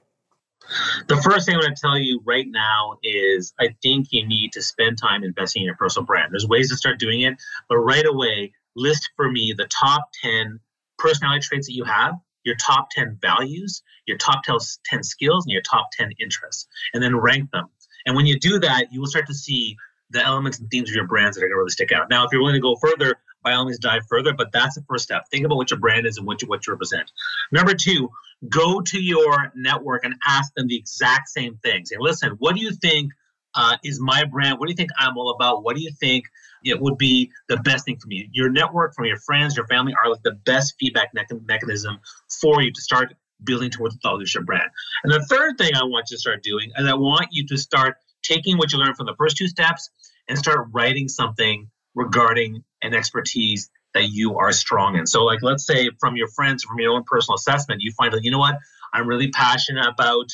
The 1.08 1.18
first 1.18 1.46
thing 1.46 1.56
I'm 1.56 1.62
going 1.62 1.76
to 1.76 1.82
tell 1.82 1.98
you 1.98 2.22
right 2.26 2.48
now 2.50 2.98
is 3.04 3.54
I 3.60 3.76
think 3.82 4.08
you 4.12 4.26
need 4.26 4.54
to 4.54 4.62
spend 4.62 4.98
time 4.98 5.24
investing 5.24 5.62
in 5.62 5.66
your 5.66 5.76
personal 5.76 6.06
brand. 6.06 6.32
There's 6.32 6.48
ways 6.48 6.70
to 6.70 6.78
start 6.78 7.00
doing 7.00 7.22
it, 7.22 7.36
but 7.70 7.78
right 7.78 8.06
away, 8.06 8.54
list 8.76 9.10
for 9.16 9.30
me 9.30 9.54
the 9.58 9.68
top 9.68 10.10
10 10.22 10.60
personality 10.98 11.42
traits 11.42 11.68
that 11.68 11.74
you 11.74 11.84
have, 11.84 12.16
your 12.44 12.56
top 12.56 12.90
10 12.92 13.20
values, 13.22 13.82
your 14.08 14.18
top 14.18 14.44
10 14.44 15.04
skills, 15.04 15.46
and 15.46 15.52
your 15.52 15.62
top 15.62 15.90
10 15.94 16.12
interests, 16.20 16.68
and 16.94 17.04
then 17.04 17.16
rank 17.16 17.52
them. 17.52 17.70
And 18.06 18.16
when 18.16 18.26
you 18.26 18.40
do 18.40 18.60
that, 18.60 18.92
you 18.92 19.02
will 19.02 19.08
start 19.08 19.28
to 19.28 19.34
see 19.34 19.76
the 20.10 20.24
elements 20.24 20.60
and 20.60 20.70
themes 20.70 20.90
of 20.90 20.96
your 20.96 21.08
brands 21.08 21.36
that 21.36 21.44
are 21.44 21.48
going 21.48 21.56
to 21.56 21.58
really 21.58 21.70
stick 21.70 21.92
out. 21.92 22.10
Now, 22.10 22.26
if 22.26 22.32
you're 22.32 22.42
willing 22.42 22.56
to 22.56 22.62
go 22.62 22.76
further, 22.76 23.16
by 23.44 23.54
all 23.54 23.66
means 23.66 23.80
dive 23.80 24.04
further, 24.10 24.34
but 24.34 24.52
that's 24.52 24.76
the 24.76 24.84
first 24.90 25.06
step. 25.06 25.24
Think 25.32 25.46
about 25.46 25.56
what 25.56 25.70
your 25.70 25.80
brand 25.80 26.06
is 26.06 26.18
and 26.18 26.26
what 26.26 26.42
you, 26.42 26.48
what 26.48 26.66
you 26.66 26.74
represent. 26.74 27.12
Number 27.52 27.74
two, 27.74 28.10
go 28.50 28.82
to 28.82 29.02
your 29.02 29.52
network 29.56 30.04
and 30.04 30.16
ask 30.28 30.54
them 30.56 30.68
the 30.68 30.76
exact 30.76 31.30
same 31.30 31.58
things. 31.64 31.92
And 31.92 32.02
listen, 32.02 32.32
what 32.40 32.56
do 32.56 32.62
you 32.62 32.72
think 32.72 33.12
uh, 33.56 33.78
is 33.84 34.00
my 34.00 34.24
brand? 34.26 34.60
What 34.60 34.68
do 34.68 34.72
you 34.72 34.76
think 34.76 34.92
I'm 34.98 35.18
all 35.18 35.32
about? 35.32 35.64
What 35.64 35.76
do 35.76 35.82
you 35.82 35.92
think 36.00 36.26
it 36.64 36.80
would 36.80 36.98
be 36.98 37.32
the 37.48 37.58
best 37.58 37.86
thing 37.86 37.98
for 37.98 38.08
me? 38.08 38.30
Your 38.34 38.50
network, 38.50 38.94
from 38.94 39.06
your 39.06 39.18
friends, 39.18 39.56
your 39.56 39.68
family, 39.68 39.94
are 40.04 40.12
like 40.12 40.24
the 40.24 40.38
best 40.46 40.76
feedback 40.80 41.14
me- 41.14 41.24
mechanism 41.46 42.00
for 42.42 42.62
you 42.62 42.72
to 42.72 42.82
start 42.82 43.14
building 43.44 43.70
towards 43.70 43.96
the 43.96 44.00
thought 44.02 44.16
leadership 44.16 44.46
brand. 44.46 44.70
And 45.04 45.14
the 45.14 45.26
third 45.30 45.58
thing 45.58 45.72
I 45.76 45.84
want 45.84 46.08
you 46.10 46.18
to 46.18 46.22
start 46.22 46.44
doing 46.44 46.72
is 46.78 46.88
I 46.88 46.96
want 46.96 47.28
you 47.32 47.46
to 47.48 47.58
start 47.58 47.98
taking 48.24 48.58
what 48.58 48.72
you 48.72 48.80
learned 48.80 48.98
from 48.98 49.06
the 49.06 49.16
first 49.18 49.38
two 49.38 49.48
steps 49.48 49.90
and 50.28 50.38
start 50.38 50.68
writing 50.72 51.08
something 51.08 51.70
regarding 51.96 52.64
an 52.82 52.94
expertise 52.94 53.70
that 53.94 54.10
you 54.10 54.38
are 54.38 54.52
strong 54.52 54.96
in. 54.96 55.08
So, 55.08 55.24
like, 55.24 55.42
let's 55.42 55.66
say 55.66 55.90
from 56.00 56.16
your 56.16 56.28
friends, 56.28 56.64
from 56.64 56.80
your 56.80 56.94
own 56.94 57.04
personal 57.04 57.36
assessment, 57.36 57.82
you 57.82 57.92
find 57.98 58.14
that, 58.14 58.24
you 58.24 58.32
know 58.32 58.40
what, 58.40 58.58
I'm 58.94 59.08
really 59.08 59.30
passionate 59.30 59.88
about. 59.88 60.30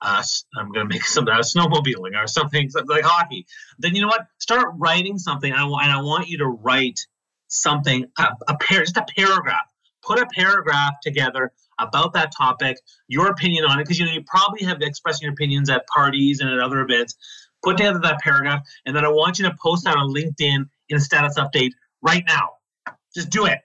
Uh, 0.00 0.22
I'm 0.56 0.70
going 0.70 0.88
to 0.88 0.94
make 0.94 1.04
something 1.06 1.32
out 1.32 1.40
of 1.40 1.46
snowmobiling 1.46 2.14
or 2.16 2.26
something, 2.26 2.70
something 2.70 2.88
like 2.96 3.04
hockey. 3.04 3.46
Then 3.78 3.94
you 3.94 4.02
know 4.02 4.08
what? 4.08 4.26
Start 4.38 4.68
writing 4.76 5.18
something, 5.18 5.50
and 5.50 5.60
I, 5.60 5.64
and 5.64 5.92
I 5.92 6.00
want 6.00 6.28
you 6.28 6.38
to 6.38 6.46
write 6.46 7.00
something, 7.48 8.04
a, 8.18 8.28
a 8.46 8.56
pair, 8.58 8.80
just 8.80 8.96
a 8.96 9.06
paragraph. 9.16 9.66
Put 10.02 10.20
a 10.20 10.26
paragraph 10.26 10.94
together 11.02 11.52
about 11.78 12.12
that 12.14 12.32
topic, 12.36 12.78
your 13.06 13.28
opinion 13.28 13.64
on 13.64 13.78
it, 13.78 13.84
because 13.84 13.98
you 13.98 14.06
know 14.06 14.12
you 14.12 14.22
probably 14.26 14.64
have 14.64 14.80
expressed 14.82 15.22
your 15.22 15.32
opinions 15.32 15.70
at 15.70 15.86
parties 15.86 16.40
and 16.40 16.50
at 16.50 16.58
other 16.58 16.80
events. 16.80 17.16
Put 17.62 17.76
together 17.76 17.98
that 18.00 18.20
paragraph, 18.20 18.66
and 18.86 18.94
then 18.94 19.04
I 19.04 19.08
want 19.08 19.38
you 19.38 19.46
to 19.46 19.56
post 19.60 19.84
that 19.84 19.96
on 19.96 20.14
LinkedIn 20.14 20.68
in 20.88 20.96
a 20.96 21.00
status 21.00 21.38
update 21.38 21.72
right 22.02 22.22
now. 22.26 22.50
Just 23.14 23.30
do 23.30 23.46
it. 23.46 23.58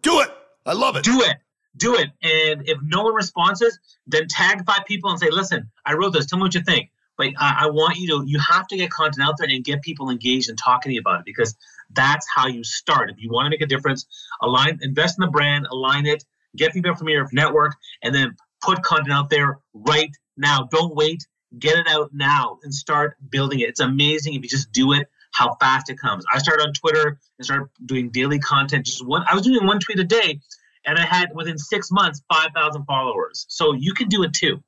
Do 0.00 0.20
it. 0.20 0.28
I 0.64 0.72
love 0.72 0.96
it. 0.96 1.04
Do 1.04 1.20
it. 1.22 1.36
Do 1.76 1.94
it. 1.94 2.10
And 2.22 2.68
if 2.68 2.78
no 2.82 3.02
one 3.02 3.14
responds, 3.14 3.62
then 4.06 4.28
tag 4.28 4.64
five 4.64 4.84
people 4.86 5.10
and 5.10 5.18
say, 5.18 5.30
listen, 5.30 5.70
I 5.84 5.94
wrote 5.94 6.12
this. 6.12 6.26
Tell 6.26 6.38
me 6.38 6.44
what 6.44 6.54
you 6.54 6.62
think. 6.62 6.90
But 7.16 7.28
I, 7.38 7.64
I 7.64 7.66
want 7.70 7.98
you 7.98 8.06
to, 8.08 8.24
you 8.26 8.38
have 8.38 8.66
to 8.68 8.76
get 8.76 8.90
content 8.90 9.26
out 9.26 9.34
there 9.38 9.48
and 9.48 9.64
get 9.64 9.82
people 9.82 10.10
engaged 10.10 10.48
and 10.48 10.58
talking 10.58 10.90
to 10.90 10.94
you 10.94 11.00
about 11.00 11.20
it 11.20 11.24
because 11.26 11.54
that's 11.90 12.26
how 12.34 12.46
you 12.46 12.64
start. 12.64 13.10
If 13.10 13.16
you 13.18 13.30
want 13.30 13.46
to 13.46 13.50
make 13.50 13.60
a 13.60 13.66
difference, 13.66 14.06
align, 14.40 14.78
invest 14.82 15.18
in 15.18 15.24
the 15.24 15.30
brand, 15.30 15.66
align 15.70 16.06
it, 16.06 16.24
get 16.56 16.72
feedback 16.72 16.98
from 16.98 17.08
your 17.08 17.28
network, 17.32 17.74
and 18.02 18.14
then 18.14 18.36
put 18.62 18.82
content 18.82 19.12
out 19.12 19.30
there 19.30 19.58
right 19.74 20.10
now. 20.36 20.68
Don't 20.70 20.94
wait. 20.94 21.26
Get 21.58 21.78
it 21.78 21.86
out 21.88 22.10
now 22.12 22.58
and 22.62 22.72
start 22.72 23.16
building 23.28 23.60
it. 23.60 23.68
It's 23.68 23.80
amazing 23.80 24.34
if 24.34 24.42
you 24.42 24.48
just 24.48 24.72
do 24.72 24.92
it 24.92 25.08
how 25.32 25.54
fast 25.60 25.90
it 25.90 25.98
comes. 25.98 26.24
I 26.32 26.38
started 26.38 26.62
on 26.62 26.72
Twitter 26.72 27.18
and 27.38 27.44
started 27.44 27.68
doing 27.84 28.10
daily 28.10 28.38
content. 28.38 28.86
Just 28.86 29.04
one, 29.04 29.24
I 29.28 29.34
was 29.34 29.42
doing 29.42 29.66
one 29.66 29.80
tweet 29.80 29.98
a 29.98 30.04
day, 30.04 30.40
and 30.86 30.98
I 30.98 31.04
had 31.04 31.30
within 31.34 31.58
six 31.58 31.90
months 31.90 32.22
five 32.32 32.50
thousand 32.54 32.84
followers. 32.84 33.46
So 33.48 33.72
you 33.72 33.94
can 33.94 34.08
do 34.08 34.22
it 34.22 34.32
too. 34.32 34.62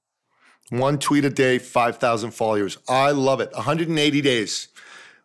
One 0.70 0.98
tweet 0.98 1.24
a 1.24 1.30
day, 1.30 1.58
five 1.58 1.98
thousand 1.98 2.32
followers. 2.32 2.78
I 2.88 3.12
love 3.12 3.40
it. 3.40 3.52
180 3.52 4.20
days. 4.20 4.68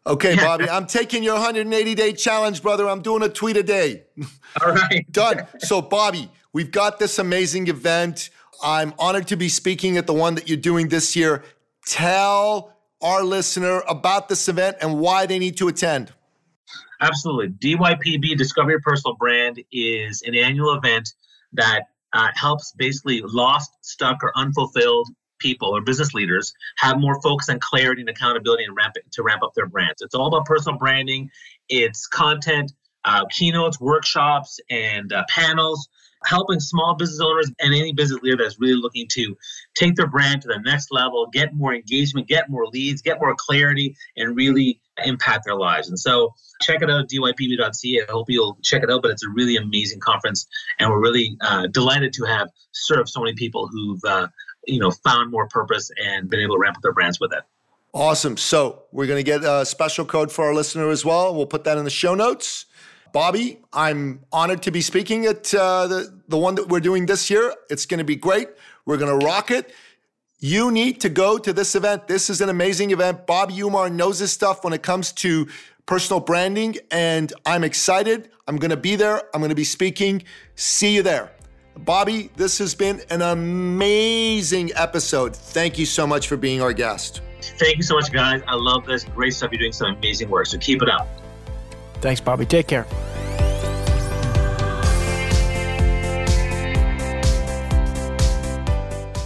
Okay, 0.06 0.36
Bobby, 0.36 0.70
I'm 0.70 0.88
taking 0.88 1.24
your 1.24 1.36
180 1.36 1.96
day 1.96 2.14
challenge, 2.14 2.62
brother. 2.62 2.90
I'm 2.90 3.02
doing 3.02 3.22
a 3.22 3.30
tweet 3.30 3.58
a 3.58 3.64
day. 3.64 4.04
All 4.66 4.74
right. 4.74 5.10
Done. 5.12 5.46
So, 5.60 5.82
Bobby, 5.82 6.32
we've 6.54 6.72
got 6.72 7.00
this 7.00 7.20
amazing 7.20 7.68
event. 7.68 8.30
I'm 8.62 8.94
honored 9.00 9.28
to 9.28 9.36
be 9.36 9.50
speaking 9.50 9.98
at 9.98 10.08
the 10.08 10.14
one 10.14 10.36
that 10.36 10.48
you're 10.50 10.58
doing 10.58 10.90
this 10.90 11.16
year. 11.16 11.44
Tell 11.86 12.76
our 13.02 13.24
listener 13.24 13.82
about 13.88 14.30
this 14.30 14.48
event 14.50 14.78
and 14.82 15.00
why 15.00 15.26
they 15.26 15.40
need 15.40 15.58
to 15.58 15.68
attend? 15.68 16.12
Absolutely. 17.02 17.50
DYPB 17.50 18.38
Discover 18.38 18.72
Your 18.72 18.82
Personal 18.82 19.16
Brand 19.16 19.64
is 19.72 20.22
an 20.24 20.36
annual 20.36 20.74
event 20.74 21.14
that 21.54 21.84
uh, 22.12 22.28
helps 22.36 22.74
basically 22.74 23.22
lost, 23.22 23.72
stuck, 23.82 24.24
or 24.24 24.32
unfulfilled 24.36 25.08
people 25.40 25.70
or 25.70 25.82
business 25.82 26.14
leaders 26.14 26.54
have 26.78 27.00
more 27.00 27.22
focus 27.22 27.48
and 27.48 27.62
clarity 27.62 28.02
and 28.02 28.10
accountability 28.10 28.66
and 28.66 28.76
ramp 28.76 28.96
to 29.12 29.24
ramp 29.24 29.42
up 29.42 29.54
their 29.54 29.68
brands. 29.68 30.02
It's 30.02 30.14
all 30.14 30.28
about 30.28 30.46
personal 30.46 30.78
branding. 30.78 31.30
It's 31.70 32.08
content, 32.08 32.74
uh, 33.06 33.26
keynotes, 33.28 33.80
workshops, 33.80 34.60
and 34.70 35.14
uh, 35.14 35.24
panels 35.30 35.88
helping 36.26 36.60
small 36.60 36.96
business 36.96 37.20
owners 37.22 37.52
and 37.60 37.74
any 37.74 37.94
business 37.94 38.22
leader 38.22 38.38
that's 38.38 38.60
really 38.60 38.76
looking 38.76 39.08
to 39.12 39.36
take 39.76 39.96
their 39.96 40.08
brand 40.08 40.42
to 40.42 40.48
the 40.48 40.60
next 40.66 40.92
level, 40.92 41.28
get 41.32 41.54
more 41.54 41.74
engagement, 41.74 42.28
get 42.28 42.50
more 42.50 42.68
leads, 42.68 43.02
get 43.02 43.20
more 43.20 43.36
clarity, 43.38 43.96
and 44.18 44.36
really 44.36 44.82
impact 45.06 45.46
their 45.46 45.56
lives. 45.56 45.88
And 45.90 45.98
so 45.98 46.34
check 46.62 46.82
it 46.82 46.90
out, 46.90 47.08
dypb.ca. 47.08 48.02
I 48.02 48.12
hope 48.12 48.30
you'll 48.30 48.58
check 48.62 48.84
it 48.84 48.92
out, 48.92 49.02
but 49.02 49.12
it's 49.12 49.24
a 49.24 49.30
really 49.30 49.56
amazing 49.56 50.00
conference. 50.00 50.48
And 50.80 50.90
we're 50.90 51.02
really 51.02 51.38
uh, 51.42 51.68
delighted 51.68 52.14
to 52.14 52.26
have 52.26 52.50
served 52.72 53.10
so 53.10 53.22
many 53.22 53.36
people 53.36 53.68
who've, 53.68 54.04
uh, 54.04 54.28
you 54.68 54.80
know, 54.80 54.92
found 54.92 55.32
more 55.32 55.48
purpose 55.48 55.90
and 56.04 56.30
been 56.30 56.42
able 56.42 56.56
to 56.56 56.60
ramp 56.60 56.76
up 56.78 56.84
their 56.84 56.94
brands 56.94 57.20
with 57.20 57.32
it. 57.34 57.44
Awesome. 57.94 58.38
So 58.38 58.84
we're 58.92 59.08
going 59.08 59.18
to 59.18 59.24
get 59.24 59.44
a 59.44 59.66
special 59.66 60.06
code 60.06 60.32
for 60.32 60.46
our 60.46 60.54
listener 60.54 60.90
as 60.90 61.04
well. 61.04 61.34
We'll 61.34 61.48
put 61.48 61.64
that 61.64 61.78
in 61.78 61.86
the 61.86 61.90
show 61.90 62.14
notes. 62.14 62.66
Bobby, 63.12 63.60
I'm 63.74 64.22
honored 64.32 64.62
to 64.64 64.72
be 64.72 64.82
speaking 64.82 65.26
at 65.26 65.54
uh, 65.54 65.88
the, 65.88 66.22
the 66.28 66.38
one 66.38 66.56
that 66.56 66.68
we're 66.68 66.80
doing 66.80 67.06
this 67.06 67.30
year. 67.30 67.54
It's 67.70 67.86
going 67.86 67.98
to 67.98 68.04
be 68.04 68.16
great. 68.16 68.50
We're 68.86 68.98
going 68.98 69.20
to 69.20 69.26
rock 69.26 69.52
it. 69.52 69.74
You 70.40 70.72
need 70.72 71.02
to 71.02 71.10
go 71.10 71.38
to 71.38 71.52
this 71.52 71.76
event. 71.76 72.08
This 72.08 72.30
is 72.30 72.40
an 72.42 72.50
amazing 72.50 72.92
event. 72.92 73.28
Bobby 73.28 73.60
Umar 73.60 73.90
knows 73.90 74.20
his 74.20 74.32
stuff 74.32 74.64
when 74.64 74.74
it 74.74 74.84
comes 74.84 75.12
to 75.14 75.48
personal 75.86 76.20
branding, 76.20 76.78
and 76.92 77.34
I'm 77.46 77.64
excited. 77.64 78.30
I'm 78.48 78.58
going 78.58 78.70
to 78.72 78.78
be 78.78 78.96
there. 78.96 79.24
I'm 79.34 79.42
going 79.42 79.50
to 79.50 79.56
be 79.56 79.64
speaking. 79.64 80.24
See 80.56 80.96
you 80.96 81.04
there. 81.04 81.32
Bobby, 81.80 82.30
this 82.36 82.58
has 82.60 82.76
been 82.76 83.02
an 83.10 83.22
amazing 83.22 84.72
episode. 84.76 85.36
Thank 85.36 85.80
you 85.80 85.86
so 85.86 86.06
much 86.06 86.28
for 86.28 86.38
being 86.38 86.62
our 86.62 86.74
guest. 86.74 87.22
Thank 87.42 87.78
you 87.78 87.84
so 87.84 87.96
much, 87.96 88.12
guys. 88.12 88.42
I 88.48 88.56
love 88.56 88.86
this. 88.86 89.06
Great 89.06 89.34
stuff. 89.34 89.52
You're 89.52 89.60
doing 89.60 89.72
some 89.72 89.96
amazing 89.96 90.30
work. 90.30 90.46
So 90.48 90.58
keep 90.58 90.82
it 90.82 90.90
up. 90.90 91.08
Thanks, 92.02 92.22
Bobby. 92.22 92.46
Take 92.46 92.68
care. 92.68 92.86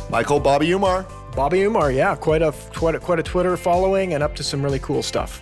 Michael 0.09 0.39
Bobby 0.39 0.71
Umar. 0.71 1.07
Bobby 1.35 1.63
Umar, 1.63 1.91
yeah, 1.91 2.15
quite 2.15 2.43
a 2.43 2.51
quite 2.75 2.93
a, 2.93 2.99
quite 2.99 3.17
a 3.17 3.23
Twitter 3.23 3.57
following 3.57 4.13
and 4.13 4.21
up 4.21 4.35
to 4.35 4.43
some 4.43 4.61
really 4.61 4.77
cool 4.77 5.01
stuff. 5.01 5.41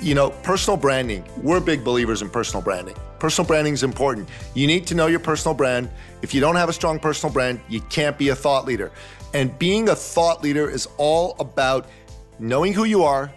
You 0.00 0.14
know, 0.14 0.30
personal 0.30 0.78
branding. 0.78 1.22
We're 1.42 1.60
big 1.60 1.84
believers 1.84 2.22
in 2.22 2.30
personal 2.30 2.62
branding. 2.62 2.96
Personal 3.18 3.46
branding 3.46 3.74
is 3.74 3.82
important. 3.82 4.30
You 4.54 4.66
need 4.66 4.86
to 4.86 4.94
know 4.94 5.08
your 5.08 5.20
personal 5.20 5.54
brand. 5.54 5.90
If 6.22 6.32
you 6.32 6.40
don't 6.40 6.56
have 6.56 6.70
a 6.70 6.72
strong 6.72 6.98
personal 6.98 7.30
brand, 7.32 7.60
you 7.68 7.82
can't 7.82 8.16
be 8.16 8.30
a 8.30 8.34
thought 8.34 8.64
leader. 8.64 8.92
And 9.34 9.58
being 9.58 9.90
a 9.90 9.94
thought 9.94 10.42
leader 10.42 10.70
is 10.70 10.88
all 10.96 11.36
about 11.38 11.86
knowing 12.38 12.72
who 12.72 12.84
you 12.84 13.02
are, 13.02 13.30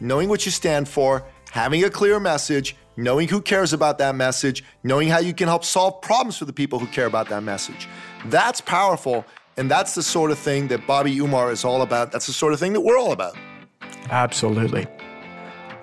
knowing 0.00 0.30
what 0.30 0.46
you 0.46 0.52
stand 0.52 0.88
for, 0.88 1.22
having 1.54 1.84
a 1.84 1.88
clear 1.88 2.18
message, 2.18 2.74
knowing 2.96 3.28
who 3.28 3.40
cares 3.40 3.72
about 3.72 3.96
that 3.98 4.16
message, 4.16 4.64
knowing 4.82 5.06
how 5.06 5.20
you 5.20 5.32
can 5.32 5.46
help 5.46 5.64
solve 5.64 6.02
problems 6.02 6.36
for 6.36 6.46
the 6.46 6.52
people 6.52 6.80
who 6.80 6.86
care 6.88 7.06
about 7.06 7.28
that 7.28 7.44
message. 7.44 7.88
That's 8.26 8.60
powerful 8.60 9.24
and 9.56 9.70
that's 9.70 9.94
the 9.94 10.02
sort 10.02 10.32
of 10.32 10.38
thing 10.40 10.66
that 10.66 10.84
Bobby 10.84 11.16
Umar 11.16 11.52
is 11.52 11.64
all 11.64 11.82
about. 11.82 12.10
That's 12.10 12.26
the 12.26 12.32
sort 12.32 12.54
of 12.54 12.58
thing 12.58 12.72
that 12.72 12.80
we're 12.80 12.98
all 12.98 13.12
about. 13.12 13.36
Absolutely. 14.10 14.88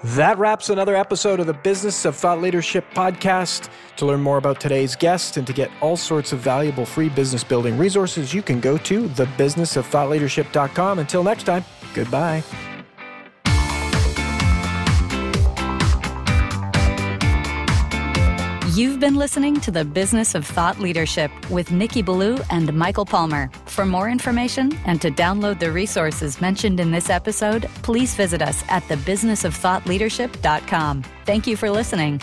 That 0.03 0.37
wraps 0.37 0.69
another 0.69 0.93
episode 0.93 1.39
of 1.39 1.47
the 1.47 1.53
Business 1.53 2.03
of 2.03 2.17
Thought 2.17 2.41
Leadership 2.41 2.83
podcast. 2.93 3.69
To 3.95 4.05
learn 4.05 4.19
more 4.19 4.37
about 4.37 4.59
today's 4.59 4.97
guest 4.97 5.37
and 5.37 5.47
to 5.47 5.53
get 5.53 5.71
all 5.79 5.95
sorts 5.95 6.33
of 6.33 6.39
valuable 6.39 6.85
free 6.85 7.07
business 7.07 7.45
building 7.45 7.77
resources, 7.77 8.33
you 8.33 8.41
can 8.41 8.59
go 8.59 8.77
to 8.79 9.07
thebusinessofthoughtleadership.com. 9.07 10.99
Until 10.99 11.23
next 11.23 11.43
time, 11.43 11.63
goodbye. 11.93 12.43
You've 18.73 19.01
been 19.01 19.15
listening 19.15 19.59
to 19.61 19.71
the 19.71 19.83
Business 19.83 20.33
of 20.33 20.45
Thought 20.45 20.79
Leadership 20.79 21.29
with 21.49 21.71
Nicky 21.71 22.01
Billou 22.01 22.39
and 22.49 22.73
Michael 22.73 23.05
Palmer. 23.05 23.49
For 23.65 23.85
more 23.85 24.07
information 24.07 24.71
and 24.85 25.01
to 25.01 25.11
download 25.11 25.59
the 25.59 25.73
resources 25.73 26.39
mentioned 26.39 26.79
in 26.79 26.91
this 26.91 27.09
episode, 27.09 27.63
please 27.81 28.15
visit 28.15 28.41
us 28.41 28.63
at 28.69 28.83
thebusinessofthoughtleadership.com. 28.83 31.03
Thank 31.25 31.47
you 31.47 31.57
for 31.57 31.69
listening. 31.69 32.21